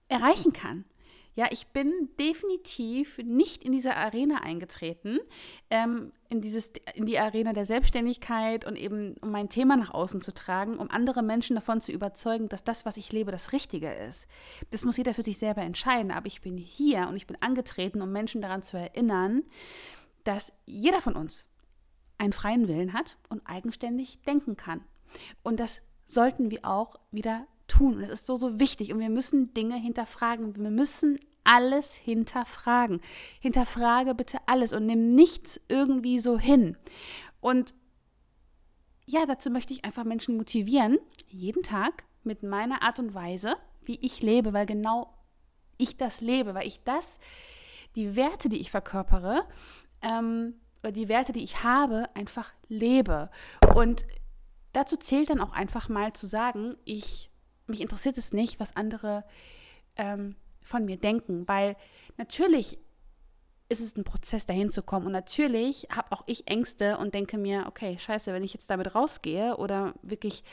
erreichen 0.08 0.52
kann. 0.52 0.84
Ja, 1.36 1.46
ich 1.50 1.68
bin 1.68 2.10
definitiv 2.18 3.18
nicht 3.18 3.64
in 3.64 3.72
diese 3.72 3.96
Arena 3.96 4.42
eingetreten, 4.42 5.18
ähm, 5.68 6.12
in, 6.28 6.40
dieses, 6.40 6.72
in 6.94 7.06
die 7.06 7.18
Arena 7.18 7.52
der 7.52 7.64
Selbstständigkeit 7.64 8.64
und 8.64 8.76
eben 8.76 9.16
um 9.20 9.30
mein 9.30 9.48
Thema 9.48 9.76
nach 9.76 9.92
außen 9.92 10.20
zu 10.20 10.32
tragen, 10.32 10.78
um 10.78 10.90
andere 10.90 11.22
Menschen 11.22 11.56
davon 11.56 11.80
zu 11.80 11.90
überzeugen, 11.90 12.48
dass 12.48 12.62
das, 12.62 12.86
was 12.86 12.96
ich 12.96 13.12
lebe, 13.12 13.32
das 13.32 13.52
Richtige 13.52 13.92
ist. 13.92 14.28
Das 14.70 14.84
muss 14.84 14.96
jeder 14.96 15.12
für 15.12 15.24
sich 15.24 15.38
selber 15.38 15.62
entscheiden, 15.62 16.12
aber 16.12 16.26
ich 16.26 16.40
bin 16.40 16.56
hier 16.56 17.08
und 17.08 17.16
ich 17.16 17.26
bin 17.26 17.36
angetreten, 17.40 18.00
um 18.00 18.12
Menschen 18.12 18.40
daran 18.40 18.62
zu 18.62 18.76
erinnern, 18.76 19.42
dass 20.22 20.52
jeder 20.66 21.02
von 21.02 21.16
uns 21.16 21.48
einen 22.16 22.32
freien 22.32 22.68
Willen 22.68 22.92
hat 22.92 23.18
und 23.28 23.42
eigenständig 23.44 24.22
denken 24.22 24.56
kann. 24.56 24.84
Und 25.42 25.58
das 25.58 25.82
sollten 26.06 26.50
wir 26.50 26.64
auch 26.64 26.96
wieder 27.10 27.46
tun. 27.66 27.96
Und 27.96 28.02
es 28.02 28.10
ist 28.10 28.26
so, 28.26 28.36
so 28.36 28.58
wichtig. 28.58 28.92
Und 28.92 29.00
wir 29.00 29.10
müssen 29.10 29.54
Dinge 29.54 29.76
hinterfragen. 29.76 30.56
Wir 30.56 30.70
müssen 30.70 31.18
alles 31.44 31.94
hinterfragen. 31.94 33.00
Hinterfrage 33.40 34.14
bitte 34.14 34.38
alles 34.46 34.72
und 34.72 34.86
nimm 34.86 35.14
nichts 35.14 35.60
irgendwie 35.68 36.18
so 36.18 36.38
hin. 36.38 36.76
Und 37.40 37.74
ja, 39.06 39.26
dazu 39.26 39.50
möchte 39.50 39.74
ich 39.74 39.84
einfach 39.84 40.04
Menschen 40.04 40.36
motivieren, 40.36 40.98
jeden 41.28 41.62
Tag 41.62 42.04
mit 42.22 42.42
meiner 42.42 42.82
Art 42.82 42.98
und 42.98 43.14
Weise, 43.14 43.56
wie 43.82 43.98
ich 44.00 44.22
lebe, 44.22 44.54
weil 44.54 44.64
genau 44.64 45.14
ich 45.76 45.98
das 45.98 46.22
lebe, 46.22 46.54
weil 46.54 46.66
ich 46.66 46.82
das, 46.84 47.18
die 47.96 48.16
Werte, 48.16 48.48
die 48.48 48.60
ich 48.60 48.70
verkörpere, 48.70 49.46
ähm, 50.00 50.54
oder 50.82 50.92
die 50.92 51.08
Werte, 51.08 51.32
die 51.32 51.44
ich 51.44 51.62
habe, 51.62 52.08
einfach 52.14 52.52
lebe. 52.68 53.30
Und 53.74 54.06
dazu 54.72 54.96
zählt 54.96 55.30
dann 55.30 55.40
auch 55.40 55.52
einfach 55.52 55.88
mal 55.88 56.12
zu 56.12 56.26
sagen, 56.26 56.76
ich 56.84 57.30
mich 57.66 57.80
interessiert 57.80 58.18
es 58.18 58.32
nicht, 58.32 58.60
was 58.60 58.76
andere 58.76 59.24
ähm, 59.96 60.36
von 60.62 60.84
mir 60.84 60.96
denken, 60.96 61.46
weil 61.46 61.76
natürlich 62.16 62.78
ist 63.68 63.80
es 63.80 63.96
ein 63.96 64.04
Prozess, 64.04 64.46
dahin 64.46 64.70
zu 64.70 64.82
kommen. 64.82 65.06
Und 65.06 65.12
natürlich 65.12 65.88
habe 65.90 66.12
auch 66.12 66.22
ich 66.26 66.46
Ängste 66.48 66.98
und 66.98 67.14
denke 67.14 67.38
mir, 67.38 67.64
okay, 67.66 67.96
scheiße, 67.98 68.32
wenn 68.32 68.44
ich 68.44 68.52
jetzt 68.52 68.70
damit 68.70 68.94
rausgehe 68.94 69.56
oder 69.56 69.94
wirklich 70.02 70.44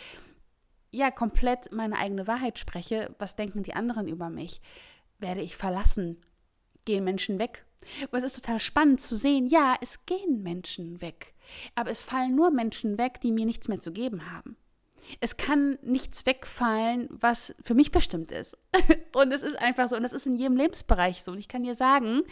ja 0.92 1.12
komplett 1.12 1.72
meine 1.72 1.98
eigene 1.98 2.28
Wahrheit 2.28 2.60
spreche, 2.60 3.14
was 3.20 3.36
denken 3.36 3.64
die 3.64 3.74
anderen 3.74 4.08
über 4.08 4.30
mich? 4.30 4.62
Werde 5.20 5.42
ich 5.42 5.56
verlassen? 5.56 6.22
Gehen 6.86 7.04
Menschen 7.04 7.38
weg? 7.38 7.66
Aber 8.08 8.18
es 8.18 8.24
ist 8.24 8.36
total 8.36 8.60
spannend 8.60 9.02
zu 9.02 9.18
sehen, 9.18 9.48
ja, 9.48 9.76
es 9.82 10.06
gehen 10.06 10.42
Menschen 10.44 11.02
weg. 11.02 11.34
Aber 11.76 11.90
es 11.90 12.04
fallen 12.04 12.36
nur 12.36 12.52
Menschen 12.52 12.98
weg, 12.98 13.20
die 13.22 13.32
mir 13.32 13.46
nichts 13.46 13.68
mehr 13.68 13.80
zu 13.80 13.92
geben 13.92 14.32
haben. 14.32 14.56
Es 15.20 15.38
kann 15.38 15.78
nichts 15.82 16.26
wegfallen, 16.26 17.08
was 17.10 17.54
für 17.62 17.74
mich 17.74 17.92
bestimmt 17.92 18.32
ist. 18.32 18.58
und 19.16 19.32
es 19.32 19.44
ist 19.44 19.58
einfach 19.60 19.88
so, 19.88 19.96
und 19.96 20.04
das 20.04 20.14
ist 20.14 20.28
in 20.28 20.36
jedem 20.36 20.58
Lebensbereich 20.58 21.24
so. 21.24 21.32
Und 21.32 21.40
ich 21.40 21.48
kann 21.48 21.64
dir 21.64 21.76
sagen, 21.76 22.24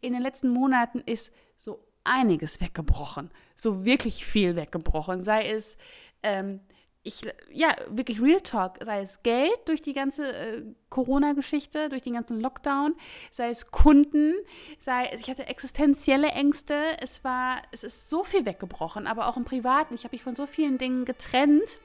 in 0.00 0.12
den 0.12 0.22
letzten 0.22 0.48
Monaten 0.48 1.00
ist 1.06 1.32
so 1.56 1.84
einiges 2.04 2.60
weggebrochen. 2.60 3.30
So 3.54 3.84
wirklich 3.84 4.24
viel 4.24 4.56
weggebrochen. 4.56 5.22
Sei 5.22 5.48
es 5.48 5.76
ähm, 6.22 6.60
ich, 7.08 7.22
ja, 7.50 7.74
wirklich 7.88 8.20
Real 8.20 8.40
Talk, 8.40 8.78
sei 8.82 9.00
es 9.00 9.22
Geld 9.22 9.56
durch 9.66 9.80
die 9.80 9.94
ganze 9.94 10.30
äh, 10.30 10.62
Corona-Geschichte, 10.90 11.88
durch 11.88 12.02
den 12.02 12.12
ganzen 12.14 12.40
Lockdown, 12.40 12.94
sei 13.30 13.48
es 13.48 13.70
Kunden, 13.70 14.34
sei 14.78 15.06
es, 15.06 15.22
ich 15.22 15.30
hatte 15.30 15.46
existenzielle 15.46 16.28
Ängste, 16.28 16.74
es 17.00 17.24
war, 17.24 17.62
es 17.72 17.82
ist 17.82 18.10
so 18.10 18.24
viel 18.24 18.44
weggebrochen, 18.44 19.06
aber 19.06 19.28
auch 19.28 19.36
im 19.36 19.44
Privaten. 19.44 19.94
Ich 19.94 20.04
habe 20.04 20.14
mich 20.14 20.22
von 20.22 20.36
so 20.36 20.46
vielen 20.46 20.76
Dingen 20.76 21.04
getrennt, 21.04 21.78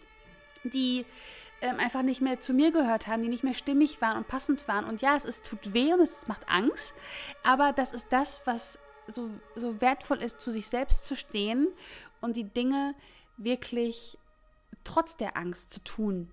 die 0.63 1.05
ähm, 1.61 1.79
einfach 1.79 2.01
nicht 2.01 2.21
mehr 2.21 2.39
zu 2.39 2.53
mir 2.53 2.71
gehört 2.71 3.07
haben, 3.07 3.21
die 3.21 3.29
nicht 3.29 3.43
mehr 3.43 3.53
stimmig 3.53 4.01
waren 4.01 4.17
und 4.17 4.27
passend 4.27 4.67
waren. 4.67 4.85
Und 4.85 5.01
ja, 5.01 5.15
es 5.15 5.25
ist, 5.25 5.45
tut 5.45 5.73
weh 5.73 5.93
und 5.93 6.01
es 6.01 6.27
macht 6.27 6.47
Angst, 6.49 6.93
aber 7.43 7.73
das 7.73 7.91
ist 7.93 8.07
das, 8.11 8.45
was 8.45 8.79
so, 9.07 9.29
so 9.55 9.81
wertvoll 9.81 10.21
ist, 10.21 10.39
zu 10.39 10.51
sich 10.51 10.67
selbst 10.67 11.05
zu 11.05 11.15
stehen 11.15 11.67
und 12.21 12.37
die 12.37 12.43
Dinge 12.43 12.95
wirklich 13.37 14.17
trotz 14.83 15.17
der 15.17 15.37
Angst 15.37 15.71
zu 15.71 15.83
tun. 15.83 16.31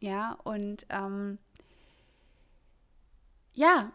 Ja, 0.00 0.36
und 0.44 0.86
ähm, 0.90 1.38
ja, 3.54 3.92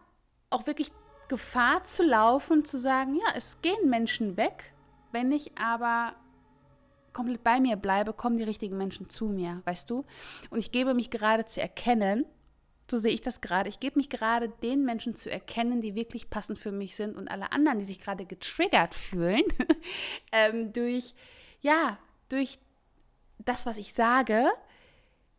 auch 0.49 0.65
wirklich 0.65 0.91
Gefahr 1.27 1.83
zu 1.83 2.03
laufen, 2.03 2.65
zu 2.65 2.79
sagen, 2.79 3.15
ja, 3.15 3.33
es 3.35 3.61
gehen 3.61 3.89
Menschen 3.89 4.37
weg, 4.37 4.73
wenn 5.11 5.31
ich 5.31 5.57
aber 5.57 6.15
komplett 7.13 7.43
bei 7.43 7.59
mir 7.59 7.75
bleibe, 7.75 8.13
kommen 8.13 8.37
die 8.37 8.43
richtigen 8.43 8.77
Menschen 8.77 9.09
zu 9.09 9.27
mir, 9.27 9.61
weißt 9.65 9.89
du? 9.89 10.05
Und 10.49 10.59
ich 10.59 10.71
gebe 10.71 10.93
mich 10.93 11.09
gerade 11.09 11.45
zu 11.45 11.61
erkennen, 11.61 12.25
so 12.89 12.97
sehe 12.97 13.13
ich 13.13 13.21
das 13.21 13.41
gerade, 13.41 13.69
ich 13.69 13.79
gebe 13.79 13.99
mich 13.99 14.09
gerade 14.09 14.49
den 14.49 14.83
Menschen 14.83 15.15
zu 15.15 15.31
erkennen, 15.31 15.81
die 15.81 15.95
wirklich 15.95 16.29
passend 16.29 16.57
für 16.57 16.71
mich 16.71 16.95
sind 16.95 17.15
und 17.15 17.27
alle 17.27 17.51
anderen, 17.51 17.79
die 17.79 17.85
sich 17.85 17.99
gerade 17.99 18.25
getriggert 18.25 18.95
fühlen, 18.95 19.43
ähm, 20.31 20.73
durch, 20.73 21.13
ja, 21.61 21.97
durch 22.29 22.59
das, 23.37 23.65
was 23.65 23.77
ich 23.77 23.93
sage, 23.93 24.49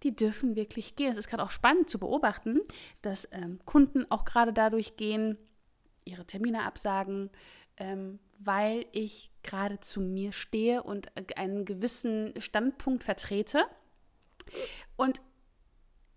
die 0.02 0.14
dürfen 0.14 0.56
wirklich 0.56 0.96
gehen. 0.96 1.12
Es 1.12 1.18
ist 1.18 1.28
gerade 1.28 1.42
auch 1.42 1.50
spannend 1.50 1.90
zu 1.90 1.98
beobachten, 1.98 2.60
dass 3.02 3.28
ähm, 3.32 3.60
Kunden 3.64 4.10
auch 4.10 4.24
gerade 4.24 4.52
dadurch 4.52 4.96
gehen, 4.96 5.36
ihre 6.04 6.24
Termine 6.24 6.64
absagen, 6.64 7.30
ähm, 7.80 8.20
weil 8.38 8.86
ich 8.92 9.30
gerade 9.42 9.80
zu 9.80 10.00
mir 10.00 10.32
stehe 10.32 10.82
und 10.82 11.08
einen 11.36 11.64
gewissen 11.64 12.34
Standpunkt 12.40 13.02
vertrete. 13.02 13.64
Und 14.96 15.20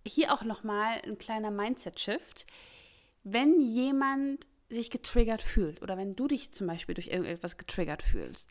hier 0.06 0.34
auch 0.34 0.44
nochmal 0.44 1.02
ein 1.04 1.18
kleiner 1.18 1.50
Mindset-Shift. 1.50 2.46
Wenn 3.24 3.62
jemand 3.62 4.46
sich 4.70 4.90
getriggert 4.90 5.42
fühlt 5.42 5.82
oder 5.82 5.98
wenn 5.98 6.14
du 6.14 6.28
dich 6.28 6.52
zum 6.52 6.68
Beispiel 6.68 6.96
durch 6.96 7.08
irgendetwas 7.08 7.58
getriggert 7.58 8.04
fühlst, 8.04 8.50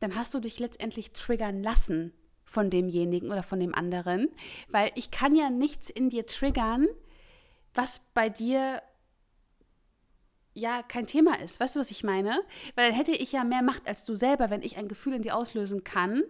dann 0.00 0.14
hast 0.14 0.32
du 0.32 0.40
dich 0.40 0.58
letztendlich 0.58 1.12
triggern 1.12 1.62
lassen 1.62 2.12
von 2.44 2.70
demjenigen 2.70 3.30
oder 3.30 3.42
von 3.42 3.60
dem 3.60 3.74
anderen, 3.74 4.28
weil 4.70 4.92
ich 4.94 5.10
kann 5.10 5.34
ja 5.34 5.50
nichts 5.50 5.90
in 5.90 6.08
dir 6.08 6.26
triggern, 6.26 6.86
was 7.74 8.00
bei 8.14 8.28
dir 8.28 8.80
ja 10.56 10.82
kein 10.82 11.06
Thema 11.06 11.38
ist. 11.40 11.60
Weißt 11.60 11.76
du, 11.76 11.80
was 11.80 11.90
ich 11.90 12.02
meine? 12.02 12.42
Weil 12.74 12.88
dann 12.88 12.96
hätte 12.96 13.12
ich 13.12 13.32
ja 13.32 13.44
mehr 13.44 13.62
Macht 13.62 13.88
als 13.88 14.04
du 14.04 14.16
selber, 14.16 14.50
wenn 14.50 14.62
ich 14.62 14.76
ein 14.76 14.88
Gefühl 14.88 15.14
in 15.14 15.22
dir 15.22 15.36
auslösen 15.36 15.84
kann, 15.84 16.24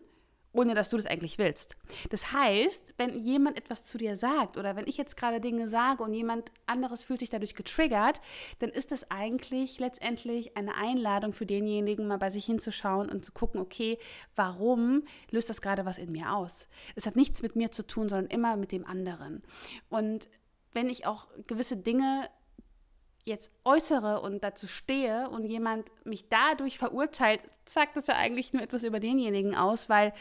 ohne 0.53 0.75
dass 0.75 0.91
du 0.91 0.97
das 0.97 1.07
eigentlich 1.07 1.39
willst. 1.39 1.77
Das 2.11 2.33
heißt, 2.33 2.95
wenn 2.97 3.19
jemand 3.21 3.57
etwas 3.59 3.85
zu 3.85 3.99
dir 3.99 4.17
sagt 4.17 4.57
oder 4.57 4.75
wenn 4.75 4.87
ich 4.87 4.97
jetzt 4.97 5.17
gerade 5.17 5.41
Dinge 5.41 5.69
sage 5.69 6.03
und 6.03 6.15
jemand 6.15 6.51
anderes 6.65 7.05
fühlt 7.05 7.21
sich 7.21 7.31
dadurch 7.31 7.55
getriggert, 7.55 8.21
dann 8.59 8.71
ist 8.71 8.91
das 8.91 9.11
eigentlich 9.11 9.79
letztendlich 9.79 10.57
eine 10.57 10.75
Einladung 10.75 11.33
für 11.33 11.47
denjenigen, 11.47 12.09
mal 12.09 12.19
bei 12.19 12.31
sich 12.31 12.47
hinzuschauen 12.47 13.11
und 13.11 13.25
zu 13.25 13.33
gucken, 13.33 13.61
okay, 13.61 13.99
warum 14.35 15.05
löst 15.31 15.51
das 15.51 15.61
gerade 15.61 15.85
was 15.85 15.99
in 15.99 16.11
mir 16.11 16.33
aus? 16.33 16.69
Es 16.95 17.07
hat 17.07 17.17
nichts 17.17 17.43
mit 17.43 17.55
mir 17.55 17.71
zu 17.71 17.87
tun, 17.87 18.09
sondern 18.09 18.31
immer 18.31 18.57
mit 18.57 18.73
dem 18.73 18.87
anderen. 18.87 19.43
Und 19.91 20.29
wenn 20.73 20.89
ich 20.89 21.07
auch 21.07 21.29
gewisse 21.47 21.77
Dinge 21.77 22.29
jetzt 23.27 23.53
äußere 23.65 24.21
und 24.21 24.43
dazu 24.45 24.67
stehe 24.67 25.29
und 25.29 25.45
jemand 25.45 25.91
mich 26.05 26.29
dadurch 26.29 26.79
verurteilt, 26.79 27.41
sagt 27.69 27.97
das 27.97 28.07
ja 28.07 28.15
eigentlich 28.15 28.53
nur 28.53 28.63
etwas 28.63 28.85
über 28.85 29.01
denjenigen 29.01 29.55
aus, 29.55 29.89
weil 29.89 30.15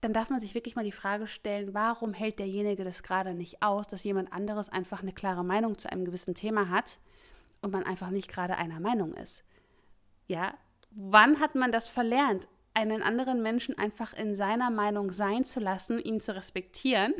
dann 0.00 0.12
darf 0.12 0.30
man 0.30 0.38
sich 0.38 0.54
wirklich 0.54 0.76
mal 0.76 0.84
die 0.84 0.92
Frage 0.92 1.26
stellen, 1.26 1.74
warum 1.74 2.14
hält 2.14 2.38
derjenige 2.38 2.84
das 2.84 3.02
gerade 3.02 3.34
nicht 3.34 3.60
aus, 3.60 3.88
dass 3.88 4.04
jemand 4.04 4.32
anderes 4.32 4.68
einfach 4.68 5.02
eine 5.02 5.12
klare 5.12 5.44
Meinung 5.44 5.76
zu 5.78 5.90
einem 5.90 6.04
gewissen 6.04 6.34
Thema 6.34 6.68
hat 6.70 7.00
und 7.60 7.72
man 7.72 7.82
einfach 7.82 8.10
nicht 8.10 8.28
gerade 8.28 8.56
einer 8.56 8.78
Meinung 8.78 9.12
ist. 9.14 9.42
Ja, 10.28 10.54
wann 10.92 11.40
hat 11.40 11.56
man 11.56 11.72
das 11.72 11.88
verlernt? 11.88 12.46
Einen 12.76 13.02
anderen 13.02 13.42
Menschen 13.42 13.78
einfach 13.78 14.12
in 14.12 14.34
seiner 14.34 14.70
Meinung 14.70 15.10
sein 15.10 15.44
zu 15.44 15.60
lassen, 15.60 15.98
ihn 15.98 16.20
zu 16.20 16.36
respektieren 16.36 17.14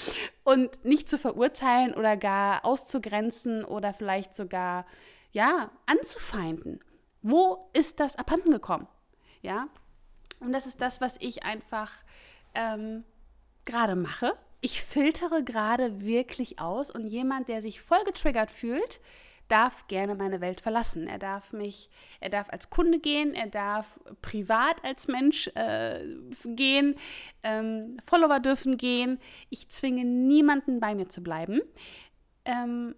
und 0.42 0.82
nicht 0.86 1.06
zu 1.06 1.18
verurteilen 1.18 1.92
oder 1.92 2.16
gar 2.16 2.64
auszugrenzen 2.64 3.62
oder 3.62 3.92
vielleicht 3.92 4.34
sogar 4.34 4.86
ja 5.30 5.70
anzufeinden. 5.84 6.80
Wo 7.20 7.68
ist 7.74 8.00
das 8.00 8.16
abhanden 8.16 8.52
gekommen? 8.52 8.88
Ja, 9.42 9.68
und 10.40 10.54
das 10.54 10.66
ist 10.66 10.80
das, 10.80 11.02
was 11.02 11.18
ich 11.20 11.42
einfach 11.42 11.92
ähm, 12.54 13.04
gerade 13.66 13.96
mache. 13.96 14.32
Ich 14.62 14.80
filtere 14.80 15.44
gerade 15.44 16.00
wirklich 16.00 16.58
aus 16.58 16.90
und 16.90 17.06
jemand, 17.06 17.48
der 17.48 17.60
sich 17.60 17.82
voll 17.82 18.02
getriggert 18.06 18.50
fühlt, 18.50 19.00
darf 19.48 19.86
gerne 19.86 20.14
meine 20.14 20.40
Welt 20.40 20.60
verlassen. 20.60 21.06
Er 21.06 21.18
darf 21.18 21.52
mich, 21.52 21.90
er 22.20 22.30
darf 22.30 22.48
als 22.50 22.70
Kunde 22.70 22.98
gehen, 22.98 23.34
er 23.34 23.48
darf 23.48 24.00
privat 24.22 24.84
als 24.84 25.08
Mensch 25.08 25.48
äh, 25.54 26.04
gehen, 26.44 26.94
ähm, 27.42 27.96
Follower 28.02 28.40
dürfen 28.40 28.76
gehen. 28.76 29.18
Ich 29.50 29.68
zwinge 29.68 30.04
niemanden 30.04 30.80
bei 30.80 30.94
mir 30.94 31.08
zu 31.08 31.22
bleiben. 31.22 31.60
Ähm, 32.44 32.94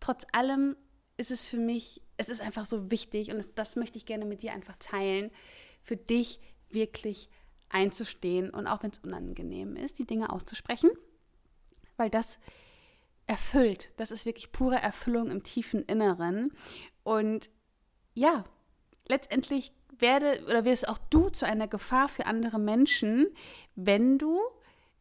trotz 0.00 0.26
allem 0.32 0.76
ist 1.16 1.30
es 1.30 1.46
für 1.46 1.56
mich, 1.56 2.02
es 2.16 2.28
ist 2.28 2.40
einfach 2.40 2.66
so 2.66 2.90
wichtig 2.90 3.30
und 3.30 3.44
das, 3.54 3.76
möchte 3.76 3.96
ich 3.96 4.06
gerne 4.06 4.24
mit 4.24 4.42
dir 4.42 4.52
einfach 4.52 4.76
teilen, 4.78 5.30
für 5.80 5.96
dich 5.96 6.40
wirklich 6.68 7.28
einzustehen 7.68 8.50
und 8.50 8.66
auch 8.66 8.82
wenn 8.82 8.90
es 8.90 8.98
unangenehm 8.98 9.76
ist, 9.76 9.98
die 9.98 10.06
Dinge 10.06 10.30
auszusprechen, 10.30 10.90
weil 11.96 12.10
das 12.10 12.38
erfüllt. 13.26 13.90
Das 13.96 14.10
ist 14.10 14.26
wirklich 14.26 14.52
pure 14.52 14.76
Erfüllung 14.76 15.30
im 15.30 15.42
tiefen 15.42 15.82
Inneren. 15.84 16.52
Und 17.02 17.50
ja, 18.14 18.44
letztendlich 19.08 19.72
werde 19.98 20.42
oder 20.46 20.64
wirst 20.64 20.88
auch 20.88 20.98
du 20.98 21.28
zu 21.28 21.46
einer 21.46 21.68
Gefahr 21.68 22.08
für 22.08 22.26
andere 22.26 22.58
Menschen, 22.58 23.28
wenn 23.74 24.18
du 24.18 24.40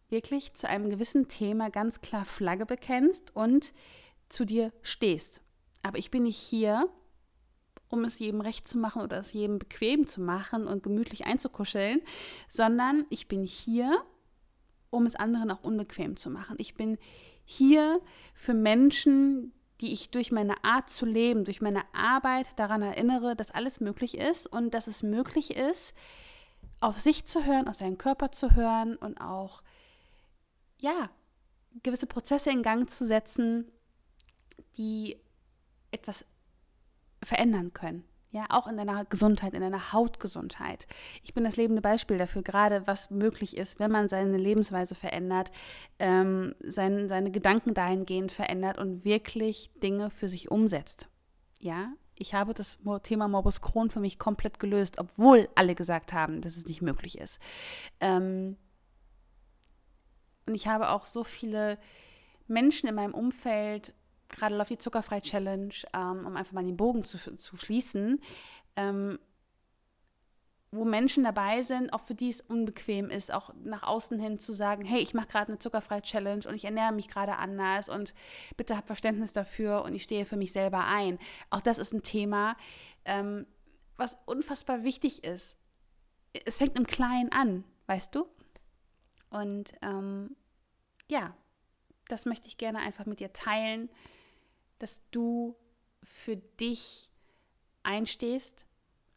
wirklich 0.09 0.53
zu 0.53 0.69
einem 0.69 0.89
gewissen 0.89 1.27
Thema 1.27 1.69
ganz 1.69 2.01
klar 2.01 2.25
Flagge 2.25 2.65
bekennst 2.65 3.35
und 3.35 3.73
zu 4.29 4.45
dir 4.45 4.71
stehst. 4.81 5.41
Aber 5.83 5.97
ich 5.97 6.11
bin 6.11 6.23
nicht 6.23 6.37
hier, 6.37 6.89
um 7.89 8.03
es 8.03 8.19
jedem 8.19 8.41
recht 8.41 8.67
zu 8.67 8.77
machen 8.77 9.01
oder 9.01 9.17
es 9.17 9.33
jedem 9.33 9.59
bequem 9.59 10.07
zu 10.07 10.21
machen 10.21 10.67
und 10.67 10.83
gemütlich 10.83 11.25
einzukuscheln, 11.25 12.01
sondern 12.47 13.05
ich 13.09 13.27
bin 13.27 13.43
hier, 13.43 14.03
um 14.89 15.05
es 15.05 15.15
anderen 15.15 15.51
auch 15.51 15.63
unbequem 15.63 16.17
zu 16.17 16.29
machen. 16.29 16.55
Ich 16.59 16.75
bin 16.75 16.97
hier 17.45 18.01
für 18.33 18.53
Menschen, 18.53 19.53
die 19.81 19.93
ich 19.93 20.09
durch 20.09 20.31
meine 20.31 20.63
Art 20.63 20.89
zu 20.89 21.05
leben, 21.05 21.45
durch 21.45 21.61
meine 21.61 21.83
Arbeit 21.93 22.47
daran 22.57 22.81
erinnere, 22.81 23.35
dass 23.35 23.51
alles 23.51 23.79
möglich 23.79 24.17
ist 24.17 24.47
und 24.47 24.73
dass 24.73 24.87
es 24.87 25.03
möglich 25.03 25.55
ist, 25.55 25.93
auf 26.79 26.99
sich 26.99 27.25
zu 27.25 27.45
hören, 27.45 27.67
auf 27.67 27.75
seinen 27.75 27.97
Körper 27.97 28.31
zu 28.31 28.55
hören 28.55 28.95
und 28.95 29.19
auch, 29.19 29.61
ja, 30.77 31.09
gewisse 31.83 32.07
Prozesse 32.07 32.51
in 32.51 32.63
Gang 32.63 32.89
zu 32.89 33.05
setzen, 33.05 33.71
die 34.77 35.17
etwas 35.91 36.25
verändern 37.21 37.73
können. 37.73 38.05
Ja, 38.35 38.47
auch 38.49 38.67
in 38.67 38.75
deiner 38.75 39.05
Gesundheit, 39.05 39.53
in 39.53 39.61
deiner 39.61 39.93
Hautgesundheit. 39.93 40.87
Ich 41.23 41.33
bin 41.33 41.45
das 41.45 41.55
lebende 41.55 41.81
Beispiel 41.81 42.17
dafür, 42.17 42.41
gerade 42.41 42.85
was 42.85 43.09
möglich 43.09 43.55
ist, 43.55 43.79
wenn 43.79 43.91
man 43.91 44.09
seine 44.09 44.35
Lebensweise 44.35 44.93
verändert, 44.93 45.51
ähm, 45.99 46.53
sein, 46.59 47.07
seine 47.07 47.31
Gedanken 47.31 47.73
dahingehend 47.73 48.33
verändert 48.33 48.77
und 48.77 49.05
wirklich 49.05 49.71
Dinge 49.81 50.09
für 50.09 50.27
sich 50.27 50.51
umsetzt. 50.51 51.07
Ja, 51.61 51.93
Ich 52.17 52.33
habe 52.33 52.53
das 52.53 52.77
Thema 53.03 53.29
Morbus 53.29 53.61
Crohn 53.61 53.89
für 53.89 54.01
mich 54.01 54.19
komplett 54.19 54.59
gelöst, 54.59 54.99
obwohl 54.99 55.47
alle 55.55 55.73
gesagt 55.73 56.11
haben, 56.11 56.41
dass 56.41 56.57
es 56.57 56.65
nicht 56.65 56.81
möglich 56.81 57.17
ist. 57.17 57.39
Ähm 58.01 58.57
und 60.45 60.55
ich 60.55 60.67
habe 60.67 60.89
auch 60.89 61.05
so 61.05 61.23
viele 61.23 61.77
Menschen 62.47 62.89
in 62.89 62.95
meinem 62.95 63.13
Umfeld, 63.13 63.93
gerade 64.29 64.55
läuft 64.55 64.71
die 64.71 64.77
Zuckerfrei-Challenge, 64.77 65.73
ähm, 65.93 66.25
um 66.25 66.35
einfach 66.35 66.53
mal 66.53 66.63
den 66.63 66.77
Bogen 66.77 67.03
zu, 67.03 67.17
zu 67.37 67.57
schließen, 67.57 68.21
ähm, 68.75 69.19
wo 70.71 70.83
Menschen 70.83 71.23
dabei 71.23 71.61
sind, 71.61 71.93
auch 71.93 72.01
für 72.01 72.15
die 72.15 72.29
es 72.29 72.41
unbequem 72.41 73.09
ist, 73.09 73.33
auch 73.33 73.53
nach 73.63 73.83
außen 73.83 74.19
hin 74.19 74.37
zu 74.37 74.53
sagen, 74.53 74.83
hey, 74.83 74.99
ich 74.99 75.13
mache 75.13 75.27
gerade 75.27 75.49
eine 75.49 75.59
zuckerfreie 75.59 76.01
Challenge 76.01 76.45
und 76.47 76.53
ich 76.53 76.65
ernähre 76.65 76.91
mich 76.91 77.07
gerade 77.07 77.37
anders 77.37 77.87
und 77.87 78.13
bitte 78.57 78.75
hab 78.75 78.87
Verständnis 78.87 79.31
dafür 79.31 79.83
und 79.83 79.95
ich 79.95 80.03
stehe 80.03 80.25
für 80.25 80.37
mich 80.37 80.51
selber 80.51 80.85
ein. 80.85 81.17
Auch 81.49 81.61
das 81.61 81.77
ist 81.77 81.93
ein 81.93 82.03
Thema, 82.03 82.57
ähm, 83.05 83.45
was 83.95 84.17
unfassbar 84.25 84.83
wichtig 84.83 85.23
ist. 85.23 85.57
Es 86.45 86.57
fängt 86.57 86.77
im 86.77 86.87
Kleinen 86.87 87.31
an, 87.31 87.63
weißt 87.87 88.13
du? 88.13 88.27
Und 89.29 89.73
ähm, 89.81 90.35
ja, 91.09 91.33
das 92.07 92.25
möchte 92.25 92.47
ich 92.47 92.57
gerne 92.57 92.79
einfach 92.79 93.05
mit 93.05 93.19
dir 93.19 93.31
teilen, 93.31 93.89
dass 94.79 95.01
du 95.11 95.55
für 96.03 96.37
dich 96.37 97.09
einstehst, 97.83 98.67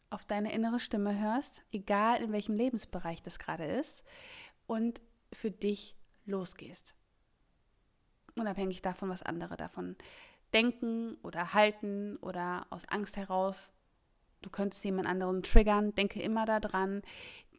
auf 0.09 0.25
deine 0.25 0.53
innere 0.53 0.79
Stimme 0.79 1.19
hörst, 1.19 1.63
egal 1.71 2.21
in 2.21 2.31
welchem 2.31 2.55
Lebensbereich 2.55 3.21
das 3.21 3.37
gerade 3.39 3.65
ist, 3.65 4.03
und 4.65 5.01
für 5.33 5.51
dich 5.51 5.95
losgehst. 6.25 6.95
Unabhängig 8.35 8.81
davon, 8.81 9.09
was 9.09 9.23
andere 9.23 9.57
davon 9.57 9.95
denken 10.53 11.15
oder 11.21 11.53
halten 11.53 12.17
oder 12.17 12.65
aus 12.69 12.87
Angst 12.87 13.17
heraus, 13.17 13.71
du 14.41 14.49
könntest 14.49 14.83
jemand 14.83 15.07
anderen 15.07 15.43
triggern, 15.43 15.93
denke 15.93 16.21
immer 16.21 16.45
daran, 16.45 17.01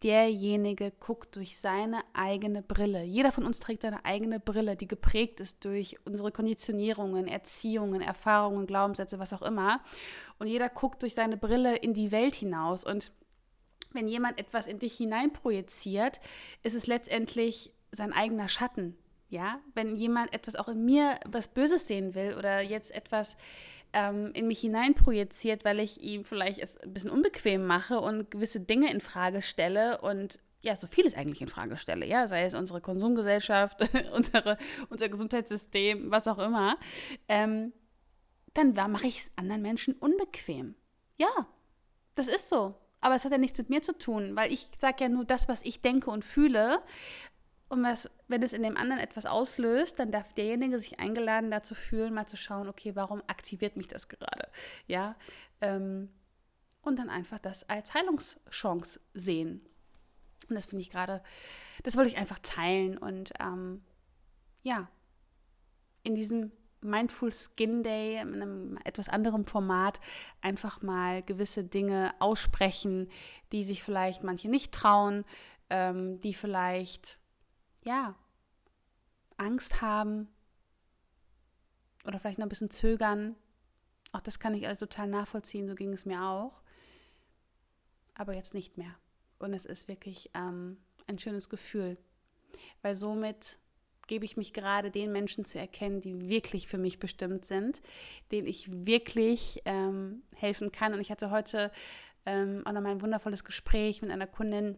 derjenige 0.02 0.90
guckt 0.92 1.36
durch 1.36 1.58
seine 1.58 2.02
eigene 2.14 2.62
Brille. 2.62 3.02
Jeder 3.02 3.32
von 3.32 3.44
uns 3.44 3.60
trägt 3.60 3.82
seine 3.82 4.04
eigene 4.04 4.40
Brille, 4.40 4.76
die 4.76 4.88
geprägt 4.88 5.40
ist 5.40 5.64
durch 5.64 5.96
unsere 6.04 6.32
Konditionierungen, 6.32 7.28
Erziehungen, 7.28 8.00
Erfahrungen, 8.00 8.66
Glaubenssätze, 8.66 9.18
was 9.18 9.32
auch 9.32 9.42
immer. 9.42 9.80
Und 10.38 10.46
jeder 10.46 10.68
guckt 10.68 11.02
durch 11.02 11.14
seine 11.14 11.36
Brille 11.36 11.76
in 11.76 11.92
die 11.92 12.12
Welt 12.12 12.34
hinaus. 12.34 12.84
Und 12.84 13.12
wenn 13.92 14.08
jemand 14.08 14.38
etwas 14.38 14.66
in 14.66 14.78
dich 14.78 14.96
hineinprojiziert, 14.96 16.20
ist 16.62 16.74
es 16.74 16.86
letztendlich 16.86 17.72
sein 17.92 18.12
eigener 18.12 18.48
Schatten. 18.48 18.96
Ja, 19.28 19.60
wenn 19.74 19.94
jemand 19.94 20.32
etwas 20.32 20.56
auch 20.56 20.66
in 20.66 20.84
mir 20.84 21.20
was 21.24 21.46
Böses 21.46 21.86
sehen 21.86 22.16
will 22.16 22.34
oder 22.36 22.62
jetzt 22.62 22.92
etwas 22.92 23.36
ähm, 23.92 24.32
in 24.34 24.46
mich 24.46 24.60
hineinprojiziert, 24.60 25.64
weil 25.64 25.80
ich 25.80 26.00
ihm 26.02 26.24
vielleicht 26.24 26.58
es 26.58 26.76
ein 26.76 26.92
bisschen 26.92 27.10
unbequem 27.10 27.66
mache 27.66 28.00
und 28.00 28.30
gewisse 28.30 28.60
Dinge 28.60 28.90
in 28.92 29.00
Frage 29.00 29.42
stelle 29.42 30.00
und 30.00 30.38
ja, 30.62 30.76
so 30.76 30.86
vieles 30.86 31.14
eigentlich 31.14 31.40
in 31.40 31.48
Frage 31.48 31.76
stelle, 31.76 32.06
ja, 32.06 32.28
sei 32.28 32.44
es 32.44 32.54
unsere 32.54 32.80
Konsumgesellschaft, 32.80 33.80
unsere, 34.12 34.58
unser 34.90 35.08
Gesundheitssystem, 35.08 36.10
was 36.10 36.28
auch 36.28 36.38
immer, 36.38 36.76
ähm, 37.28 37.72
dann 38.52 38.74
mache 38.90 39.06
ich 39.06 39.18
es 39.18 39.30
anderen 39.36 39.62
Menschen 39.62 39.94
unbequem. 39.94 40.74
Ja, 41.16 41.46
das 42.14 42.26
ist 42.26 42.48
so. 42.48 42.74
Aber 43.00 43.14
es 43.14 43.24
hat 43.24 43.32
ja 43.32 43.38
nichts 43.38 43.56
mit 43.56 43.70
mir 43.70 43.80
zu 43.80 43.96
tun, 43.96 44.36
weil 44.36 44.52
ich 44.52 44.68
sage 44.78 45.04
ja 45.04 45.08
nur 45.08 45.24
das, 45.24 45.48
was 45.48 45.62
ich 45.62 45.80
denke 45.80 46.10
und 46.10 46.24
fühle. 46.24 46.82
Und 47.70 47.84
was, 47.84 48.10
wenn 48.26 48.42
es 48.42 48.52
in 48.52 48.64
dem 48.64 48.76
anderen 48.76 49.00
etwas 49.00 49.26
auslöst, 49.26 50.00
dann 50.00 50.10
darf 50.10 50.32
derjenige 50.34 50.80
sich 50.80 50.98
eingeladen 50.98 51.52
dazu 51.52 51.76
fühlen, 51.76 52.12
mal 52.12 52.26
zu 52.26 52.36
schauen, 52.36 52.68
okay, 52.68 52.96
warum 52.96 53.22
aktiviert 53.28 53.76
mich 53.76 53.86
das 53.86 54.08
gerade? 54.08 54.48
Ja. 54.88 55.14
Ähm, 55.60 56.10
und 56.82 56.98
dann 56.98 57.08
einfach 57.08 57.38
das 57.38 57.68
als 57.68 57.94
Heilungschance 57.94 59.00
sehen. 59.14 59.64
Und 60.48 60.56
das 60.56 60.66
finde 60.66 60.82
ich 60.82 60.90
gerade, 60.90 61.22
das 61.84 61.96
wollte 61.96 62.10
ich 62.10 62.18
einfach 62.18 62.40
teilen. 62.42 62.98
Und 62.98 63.32
ähm, 63.38 63.84
ja, 64.62 64.88
in 66.02 66.16
diesem 66.16 66.50
Mindful 66.80 67.30
Skin 67.32 67.84
Day, 67.84 68.20
in 68.20 68.42
einem 68.42 68.78
etwas 68.82 69.08
anderem 69.08 69.44
Format, 69.44 70.00
einfach 70.40 70.82
mal 70.82 71.22
gewisse 71.22 71.62
Dinge 71.62 72.14
aussprechen, 72.18 73.08
die 73.52 73.62
sich 73.62 73.84
vielleicht 73.84 74.24
manche 74.24 74.48
nicht 74.48 74.72
trauen, 74.72 75.24
ähm, 75.68 76.20
die 76.20 76.34
vielleicht 76.34 77.19
ja, 77.84 78.14
Angst 79.36 79.80
haben 79.80 80.28
oder 82.04 82.18
vielleicht 82.18 82.38
noch 82.38 82.46
ein 82.46 82.50
bisschen 82.50 82.70
zögern. 82.70 83.36
Auch 84.12 84.20
das 84.20 84.38
kann 84.38 84.54
ich 84.54 84.66
also 84.66 84.86
total 84.86 85.08
nachvollziehen, 85.08 85.68
so 85.68 85.74
ging 85.74 85.92
es 85.92 86.04
mir 86.04 86.22
auch. 86.22 86.62
Aber 88.14 88.34
jetzt 88.34 88.54
nicht 88.54 88.76
mehr. 88.76 88.94
Und 89.38 89.54
es 89.54 89.64
ist 89.64 89.88
wirklich 89.88 90.30
ähm, 90.34 90.78
ein 91.06 91.18
schönes 91.18 91.48
Gefühl, 91.48 91.96
weil 92.82 92.94
somit 92.94 93.58
gebe 94.06 94.24
ich 94.24 94.36
mich 94.36 94.52
gerade 94.52 94.90
den 94.90 95.12
Menschen 95.12 95.44
zu 95.44 95.58
erkennen, 95.58 96.00
die 96.00 96.28
wirklich 96.28 96.66
für 96.66 96.78
mich 96.78 96.98
bestimmt 96.98 97.44
sind, 97.44 97.80
denen 98.32 98.48
ich 98.48 98.84
wirklich 98.84 99.62
ähm, 99.64 100.22
helfen 100.34 100.72
kann. 100.72 100.92
Und 100.92 101.00
ich 101.00 101.12
hatte 101.12 101.30
heute 101.30 101.70
ähm, 102.26 102.62
auch 102.66 102.72
noch 102.72 102.80
mal 102.80 102.90
ein 102.90 103.02
wundervolles 103.02 103.44
Gespräch 103.44 104.02
mit 104.02 104.10
einer 104.10 104.26
Kundin, 104.26 104.76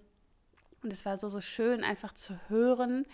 und 0.83 0.92
es 0.92 1.05
war 1.05 1.16
so, 1.16 1.29
so 1.29 1.40
schön, 1.40 1.85
einfach 1.85 2.12
zu 2.12 2.38
hören, 2.49 3.07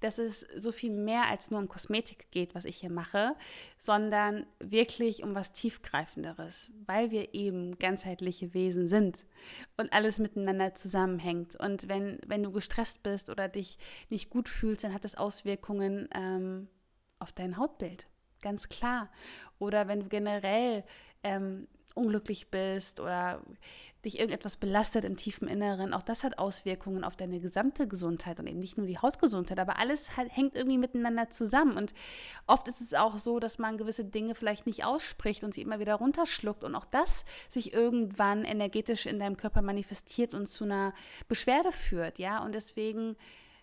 dass 0.00 0.18
es 0.18 0.40
so 0.56 0.72
viel 0.72 0.90
mehr 0.90 1.28
als 1.28 1.50
nur 1.50 1.60
um 1.60 1.68
Kosmetik 1.68 2.30
geht, 2.30 2.54
was 2.54 2.64
ich 2.66 2.76
hier 2.78 2.90
mache, 2.90 3.34
sondern 3.78 4.46
wirklich 4.58 5.22
um 5.22 5.34
was 5.34 5.52
Tiefgreifenderes, 5.52 6.70
weil 6.86 7.10
wir 7.10 7.34
eben 7.34 7.78
ganzheitliche 7.78 8.52
Wesen 8.52 8.88
sind 8.88 9.24
und 9.76 9.92
alles 9.92 10.18
miteinander 10.18 10.74
zusammenhängt. 10.74 11.56
Und 11.56 11.88
wenn, 11.88 12.18
wenn 12.26 12.42
du 12.42 12.52
gestresst 12.52 13.02
bist 13.02 13.30
oder 13.30 13.48
dich 13.48 13.78
nicht 14.10 14.30
gut 14.30 14.48
fühlst, 14.48 14.84
dann 14.84 14.92
hat 14.92 15.04
das 15.04 15.14
Auswirkungen 15.14 16.08
ähm, 16.14 16.68
auf 17.18 17.32
dein 17.32 17.56
Hautbild, 17.56 18.06
ganz 18.42 18.68
klar. 18.68 19.10
Oder 19.58 19.88
wenn 19.88 20.00
du 20.00 20.08
generell 20.08 20.84
ähm, 21.22 21.68
unglücklich 21.94 22.50
bist 22.50 23.00
oder 23.00 23.42
dich 24.04 24.18
irgendetwas 24.18 24.56
belastet 24.56 25.04
im 25.04 25.16
tiefen 25.16 25.48
Inneren, 25.48 25.94
auch 25.94 26.02
das 26.02 26.24
hat 26.24 26.38
Auswirkungen 26.38 27.04
auf 27.04 27.16
deine 27.16 27.40
gesamte 27.40 27.88
Gesundheit 27.88 28.38
und 28.38 28.46
eben 28.46 28.58
nicht 28.58 28.76
nur 28.76 28.86
die 28.86 28.98
Hautgesundheit, 28.98 29.58
aber 29.58 29.78
alles 29.78 30.16
halt, 30.16 30.34
hängt 30.34 30.54
irgendwie 30.54 30.78
miteinander 30.78 31.30
zusammen. 31.30 31.76
Und 31.76 31.94
oft 32.46 32.68
ist 32.68 32.80
es 32.80 32.94
auch 32.94 33.18
so, 33.18 33.40
dass 33.40 33.58
man 33.58 33.78
gewisse 33.78 34.04
Dinge 34.04 34.34
vielleicht 34.34 34.66
nicht 34.66 34.84
ausspricht 34.84 35.44
und 35.44 35.54
sie 35.54 35.62
immer 35.62 35.80
wieder 35.80 35.94
runterschluckt 35.94 36.64
und 36.64 36.74
auch 36.74 36.86
das 36.86 37.24
sich 37.48 37.72
irgendwann 37.72 38.44
energetisch 38.44 39.06
in 39.06 39.18
deinem 39.18 39.36
Körper 39.36 39.62
manifestiert 39.62 40.34
und 40.34 40.46
zu 40.46 40.64
einer 40.64 40.92
Beschwerde 41.28 41.72
führt, 41.72 42.18
ja. 42.18 42.42
Und 42.44 42.54
deswegen 42.54 43.16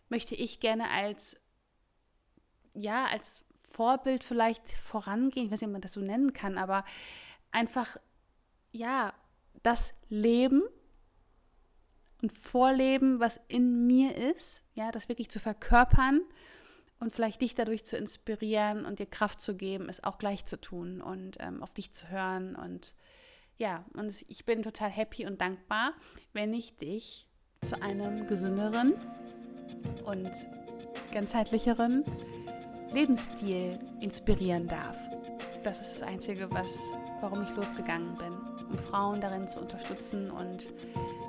möchte 0.09 0.35
ich 0.35 0.59
gerne 0.59 0.89
als 0.89 1.39
ja, 2.73 3.05
als 3.05 3.43
Vorbild 3.63 4.23
vielleicht 4.23 4.69
vorangehen, 4.69 5.45
ich 5.45 5.51
weiß 5.51 5.61
nicht, 5.61 5.67
ob 5.67 5.73
man 5.73 5.81
das 5.81 5.93
so 5.93 6.01
nennen 6.01 6.33
kann, 6.33 6.57
aber 6.57 6.83
einfach 7.51 7.97
ja, 8.71 9.13
das 9.63 9.93
Leben 10.09 10.63
und 12.21 12.31
Vorleben, 12.31 13.19
was 13.19 13.39
in 13.47 13.87
mir 13.87 14.15
ist, 14.15 14.63
ja, 14.73 14.91
das 14.91 15.09
wirklich 15.09 15.29
zu 15.29 15.39
verkörpern 15.39 16.21
und 16.99 17.15
vielleicht 17.15 17.41
dich 17.41 17.55
dadurch 17.55 17.83
zu 17.83 17.97
inspirieren 17.97 18.85
und 18.85 18.99
dir 18.99 19.07
Kraft 19.07 19.41
zu 19.41 19.55
geben, 19.55 19.89
es 19.89 20.03
auch 20.03 20.17
gleich 20.17 20.45
zu 20.45 20.59
tun 20.59 21.01
und 21.01 21.37
ähm, 21.39 21.63
auf 21.63 21.73
dich 21.73 21.91
zu 21.91 22.09
hören. 22.09 22.55
Und 22.55 22.95
ja, 23.57 23.85
und 23.93 24.25
ich 24.27 24.45
bin 24.45 24.61
total 24.61 24.89
happy 24.89 25.25
und 25.25 25.41
dankbar, 25.41 25.93
wenn 26.33 26.53
ich 26.53 26.77
dich 26.77 27.27
zu 27.61 27.81
einem 27.81 28.27
gesünderen 28.27 28.93
und 30.05 30.29
ganzheitlicheren 31.11 32.05
Lebensstil 32.93 33.79
inspirieren 33.99 34.67
darf. 34.67 34.97
Das 35.63 35.79
ist 35.79 35.93
das 35.93 36.03
Einzige, 36.03 36.51
was, 36.51 36.77
warum 37.21 37.43
ich 37.43 37.55
losgegangen 37.55 38.15
bin 38.17 38.40
um 38.71 38.77
Frauen 38.77 39.21
darin 39.21 39.47
zu 39.47 39.59
unterstützen 39.59 40.31
und 40.31 40.69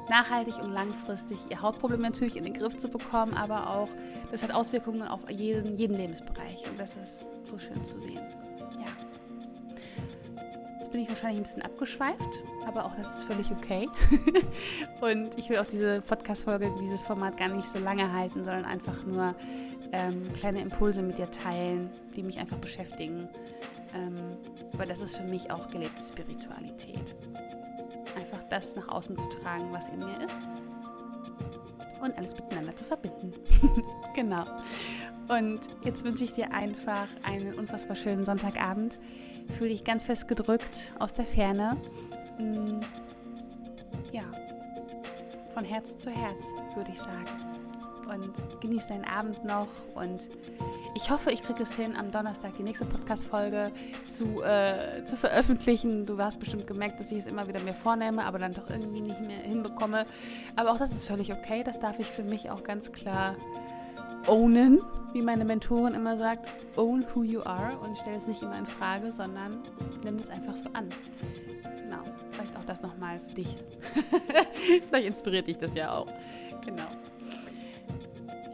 nachhaltig 0.08 0.58
und 0.62 0.72
langfristig 0.72 1.38
ihr 1.50 1.60
Hautproblem 1.62 2.00
natürlich 2.00 2.36
in 2.36 2.44
den 2.44 2.54
Griff 2.54 2.76
zu 2.76 2.88
bekommen, 2.88 3.34
aber 3.34 3.70
auch, 3.70 3.88
das 4.30 4.42
hat 4.42 4.52
Auswirkungen 4.52 5.02
auf 5.02 5.28
jeden, 5.30 5.76
jeden 5.76 5.96
Lebensbereich 5.96 6.68
und 6.70 6.78
das 6.78 6.94
ist 6.96 7.26
so 7.44 7.58
schön 7.58 7.82
zu 7.84 8.00
sehen. 8.00 8.20
Ja. 8.78 8.92
Jetzt 10.78 10.92
bin 10.92 11.00
ich 11.00 11.08
wahrscheinlich 11.08 11.40
ein 11.40 11.44
bisschen 11.44 11.62
abgeschweift, 11.62 12.42
aber 12.66 12.84
auch 12.84 12.94
das 12.96 13.18
ist 13.18 13.22
völlig 13.24 13.50
okay. 13.50 13.88
und 15.00 15.38
ich 15.38 15.48
will 15.48 15.58
auch 15.58 15.66
diese 15.66 16.00
Podcast-Folge, 16.02 16.72
dieses 16.80 17.02
Format 17.02 17.36
gar 17.36 17.48
nicht 17.48 17.68
so 17.68 17.78
lange 17.78 18.12
halten, 18.12 18.44
sondern 18.44 18.64
einfach 18.64 19.04
nur 19.04 19.34
ähm, 19.92 20.32
kleine 20.34 20.60
Impulse 20.60 21.02
mit 21.02 21.18
dir 21.18 21.30
teilen, 21.30 21.90
die 22.16 22.22
mich 22.22 22.38
einfach 22.38 22.58
beschäftigen. 22.58 23.28
Ähm, 23.94 24.36
weil 24.72 24.88
das 24.88 25.02
ist 25.02 25.16
für 25.16 25.24
mich 25.24 25.50
auch 25.50 25.68
gelebte 25.68 26.02
Spiritualität. 26.02 27.11
Das 28.52 28.76
nach 28.76 28.86
außen 28.88 29.16
zu 29.16 29.26
tragen, 29.30 29.72
was 29.72 29.88
in 29.88 30.00
mir 30.00 30.20
ist 30.20 30.38
und 32.02 32.18
alles 32.18 32.34
miteinander 32.36 32.76
zu 32.76 32.84
verbinden. 32.84 33.32
genau. 34.14 34.44
Und 35.28 35.60
jetzt 35.84 36.04
wünsche 36.04 36.24
ich 36.24 36.34
dir 36.34 36.52
einfach 36.52 37.08
einen 37.22 37.54
unfassbar 37.54 37.96
schönen 37.96 38.26
Sonntagabend. 38.26 38.98
Fühl 39.56 39.70
dich 39.70 39.84
ganz 39.84 40.04
fest 40.04 40.28
gedrückt 40.28 40.92
aus 40.98 41.14
der 41.14 41.24
Ferne. 41.24 41.78
Mm, 42.38 42.80
ja, 44.12 44.24
von 45.48 45.64
Herz 45.64 45.96
zu 45.96 46.10
Herz, 46.10 46.44
würde 46.74 46.90
ich 46.90 46.98
sagen. 46.98 47.24
Und 48.06 48.60
genieß 48.60 48.88
deinen 48.88 49.06
Abend 49.06 49.46
noch 49.46 49.68
und 49.94 50.28
ich 50.94 51.10
hoffe, 51.10 51.30
ich 51.30 51.42
kriege 51.42 51.62
es 51.62 51.74
hin, 51.74 51.96
am 51.96 52.10
Donnerstag 52.10 52.56
die 52.56 52.62
nächste 52.62 52.84
Podcast-Folge 52.84 53.72
zu, 54.04 54.42
äh, 54.42 55.04
zu 55.04 55.16
veröffentlichen. 55.16 56.06
Du 56.06 56.18
hast 56.18 56.38
bestimmt 56.38 56.66
gemerkt, 56.66 57.00
dass 57.00 57.10
ich 57.12 57.18
es 57.18 57.26
immer 57.26 57.48
wieder 57.48 57.60
mir 57.60 57.74
vornehme, 57.74 58.24
aber 58.24 58.38
dann 58.38 58.52
doch 58.52 58.68
irgendwie 58.68 59.00
nicht 59.00 59.20
mehr 59.20 59.38
hinbekomme. 59.38 60.06
Aber 60.56 60.72
auch 60.72 60.78
das 60.78 60.92
ist 60.92 61.06
völlig 61.06 61.32
okay. 61.32 61.62
Das 61.64 61.78
darf 61.80 61.98
ich 61.98 62.06
für 62.06 62.22
mich 62.22 62.50
auch 62.50 62.62
ganz 62.62 62.92
klar 62.92 63.36
ownen, 64.26 64.80
wie 65.12 65.22
meine 65.22 65.44
Mentorin 65.44 65.94
immer 65.94 66.16
sagt. 66.16 66.48
Own 66.76 67.06
who 67.14 67.22
you 67.22 67.42
are 67.42 67.78
und 67.78 67.96
stell 67.98 68.14
es 68.14 68.26
nicht 68.26 68.42
immer 68.42 68.58
in 68.58 68.66
Frage, 68.66 69.12
sondern 69.12 69.62
nimm 70.04 70.16
es 70.16 70.28
einfach 70.28 70.56
so 70.56 70.68
an. 70.74 70.90
Genau. 71.82 72.02
Vielleicht 72.30 72.56
auch 72.56 72.64
das 72.64 72.82
nochmal 72.82 73.18
für 73.20 73.34
dich. 73.34 73.56
Vielleicht 74.88 75.06
inspiriert 75.06 75.48
dich 75.48 75.58
das 75.58 75.74
ja 75.74 75.92
auch. 75.92 76.06
Genau 76.64 76.88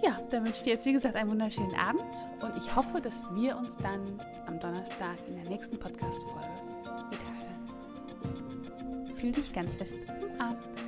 ja, 0.03 0.19
dann 0.31 0.45
wünsche 0.45 0.59
ich 0.59 0.65
dir 0.65 0.73
jetzt, 0.75 0.87
wie 0.87 0.93
gesagt, 0.93 1.17
einen 1.17 1.31
wunderschönen 1.31 1.75
Abend 1.75 2.29
und 2.41 2.57
ich 2.57 2.75
hoffe, 2.75 3.01
dass 3.01 3.23
wir 3.35 3.57
uns 3.57 3.77
dann 3.77 4.21
am 4.47 4.61
Donnerstag 4.61 5.17
in 5.27 5.37
der 5.37 5.45
nächsten 5.45 5.79
Podcast-Folge 5.79 6.49
wiederhören. 7.11 7.47
Fühl 9.15 9.33
dich 9.33 9.53
ganz 9.53 9.75
fest 9.75 9.95
im 9.95 10.41
Abend. 10.41 10.88